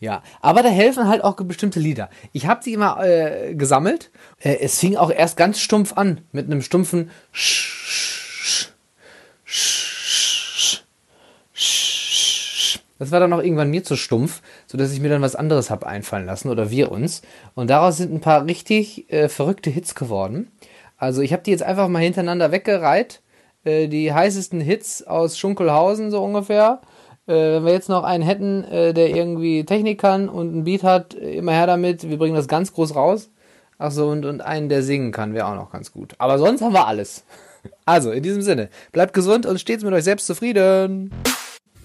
Ja, 0.00 0.22
aber 0.40 0.62
da 0.62 0.68
helfen 0.68 1.08
halt 1.08 1.24
auch 1.24 1.34
bestimmte 1.36 1.80
Lieder. 1.80 2.08
Ich 2.32 2.46
habe 2.46 2.62
die 2.64 2.72
immer 2.72 3.04
äh, 3.04 3.54
gesammelt. 3.54 4.10
Äh, 4.40 4.58
es 4.60 4.78
fing 4.78 4.96
auch 4.96 5.10
erst 5.10 5.36
ganz 5.36 5.60
stumpf 5.60 5.94
an 5.94 6.20
mit 6.30 6.46
einem 6.46 6.62
stumpfen 6.62 7.10
Sch, 7.32 8.70
Sch, 9.44 9.44
Sch. 9.44 9.98
Das 12.98 13.12
war 13.12 13.20
dann 13.20 13.32
auch 13.32 13.42
irgendwann 13.42 13.70
mir 13.70 13.84
zu 13.84 13.96
stumpf, 13.96 14.42
sodass 14.66 14.92
ich 14.92 15.00
mir 15.00 15.08
dann 15.08 15.22
was 15.22 15.36
anderes 15.36 15.70
habe 15.70 15.86
einfallen 15.86 16.26
lassen 16.26 16.48
oder 16.48 16.70
wir 16.70 16.90
uns. 16.90 17.22
Und 17.54 17.70
daraus 17.70 17.96
sind 17.96 18.12
ein 18.12 18.20
paar 18.20 18.44
richtig 18.46 19.10
äh, 19.12 19.28
verrückte 19.28 19.70
Hits 19.70 19.94
geworden. 19.94 20.50
Also 20.96 21.22
ich 21.22 21.32
habe 21.32 21.42
die 21.44 21.52
jetzt 21.52 21.62
einfach 21.62 21.88
mal 21.88 22.02
hintereinander 22.02 22.50
weggereiht. 22.50 23.22
Äh, 23.64 23.88
die 23.88 24.12
heißesten 24.12 24.60
Hits 24.60 25.06
aus 25.06 25.38
Schunkelhausen 25.38 26.10
so 26.10 26.22
ungefähr. 26.22 26.80
Äh, 27.28 27.56
wenn 27.56 27.66
wir 27.66 27.72
jetzt 27.72 27.90
noch 27.90 28.04
einen 28.04 28.24
hätten, 28.24 28.64
äh, 28.64 28.94
der 28.94 29.14
irgendwie 29.14 29.64
Technik 29.64 30.00
kann 30.00 30.28
und 30.30 30.48
einen 30.48 30.64
Beat 30.64 30.82
hat, 30.82 31.12
immer 31.14 31.52
her 31.52 31.66
damit. 31.66 32.08
Wir 32.08 32.16
bringen 32.16 32.34
das 32.34 32.48
ganz 32.48 32.72
groß 32.72 32.94
raus. 32.94 33.30
Achso, 33.76 34.10
und, 34.10 34.24
und 34.24 34.40
einen, 34.40 34.68
der 34.68 34.82
singen 34.82 35.12
kann, 35.12 35.34
wäre 35.34 35.46
auch 35.46 35.54
noch 35.54 35.70
ganz 35.70 35.92
gut. 35.92 36.14
Aber 36.18 36.38
sonst 36.38 36.62
haben 36.62 36.72
wir 36.72 36.86
alles. 36.86 37.24
Also, 37.84 38.12
in 38.12 38.22
diesem 38.22 38.40
Sinne, 38.40 38.70
bleibt 38.92 39.12
gesund 39.12 39.44
und 39.44 39.58
stets 39.58 39.82
mit 39.82 39.92
euch 39.92 40.04
selbst 40.04 40.26
zufrieden. 40.26 41.10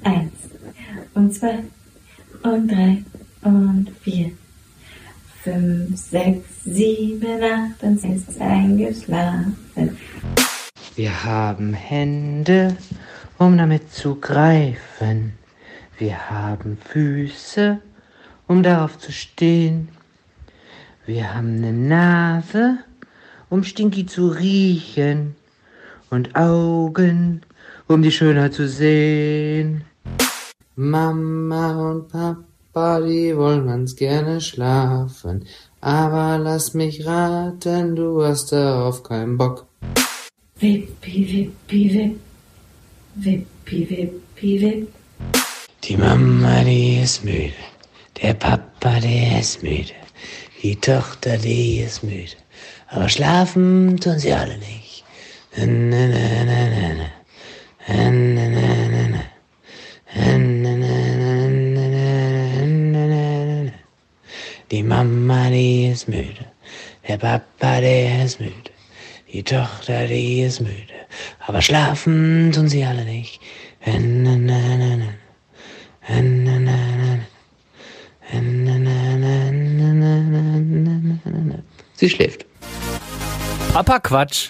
Eins 0.03 0.31
und 1.15 1.33
zwei 1.33 1.63
und 2.43 2.71
drei 2.71 3.03
und 3.41 3.87
vier. 4.01 4.31
Fünf, 5.41 5.97
sechs, 5.97 6.63
sieben, 6.63 7.43
acht 7.43 7.81
und 7.81 8.03
ist 8.03 8.39
eingeschlafen. 8.39 9.57
Wir 10.95 11.23
haben 11.25 11.73
Hände, 11.73 12.77
um 13.37 13.57
damit 13.57 13.91
zu 13.91 14.15
greifen. 14.15 15.33
Wir 15.97 16.29
haben 16.29 16.77
Füße, 16.77 17.79
um 18.47 18.63
darauf 18.63 18.97
zu 18.97 19.11
stehen. 19.11 19.89
Wir 21.05 21.33
haben 21.33 21.57
eine 21.57 21.73
Nase, 21.73 22.79
um 23.49 23.63
Stinky 23.63 24.05
zu 24.05 24.27
riechen. 24.27 25.35
Und 26.09 26.35
Augen, 26.35 27.41
um 27.87 28.03
die 28.03 28.11
Schönheit 28.11 28.53
zu 28.53 28.67
sehen. 28.67 29.83
Mama 30.75 31.91
und 31.91 32.09
Papa, 32.09 33.01
die 33.01 33.35
wollen 33.35 33.65
ganz 33.65 33.95
gerne 33.95 34.41
schlafen. 34.41 35.45
Aber 35.81 36.37
lass 36.37 36.73
mich 36.73 37.05
raten, 37.05 37.95
du 37.95 38.23
hast 38.23 38.51
darauf 38.51 39.03
keinen 39.03 39.37
Bock. 39.37 39.65
Wippi, 40.59 41.27
wippi, 41.31 41.93
wipp. 41.93 42.19
Wippi, 42.19 42.32
wippi, 43.15 43.89
wipp. 43.89 44.93
Die 45.83 45.97
Mama, 45.97 46.63
die 46.63 46.99
ist 47.01 47.23
müde. 47.23 47.53
Der 48.21 48.33
Papa, 48.33 48.99
der 48.99 49.39
ist 49.39 49.63
müde. 49.63 49.93
Die 50.61 50.75
Tochter, 50.75 51.37
die 51.37 51.79
ist 51.79 52.03
müde. 52.03 52.35
Aber 52.89 53.09
schlafen 53.09 53.97
tun 53.99 54.19
sie 54.19 54.33
alle 54.33 54.57
nicht. 54.57 55.03
Na, 55.55 55.65
na, 55.65 56.07
na, 56.45 56.69
na, 56.69 56.93
na. 56.93 57.09
Die 64.71 64.83
Mama, 64.83 65.49
die 65.49 65.87
ist 65.87 66.07
müde. 66.07 66.45
Der 67.07 67.17
Papa, 67.17 67.81
der 67.81 68.25
ist 68.25 68.39
müde. 68.39 68.72
Die 69.33 69.41
Tochter, 69.41 70.05
die 70.05 70.43
ist 70.43 70.59
müde, 70.59 70.93
aber 71.47 71.59
schlafen 71.59 72.51
tun 72.51 72.69
sie 72.69 72.85
alle 72.85 73.03
nicht. 73.03 73.41
Sie 81.95 82.09
schläft. 82.09 82.45
Papa 83.73 83.99
Quatsch. 84.01 84.49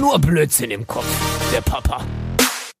Nur 0.00 0.18
Blödsinn 0.18 0.72
im 0.72 0.84
Kopf, 0.88 1.06
der 1.52 1.60
Papa. 1.60 2.04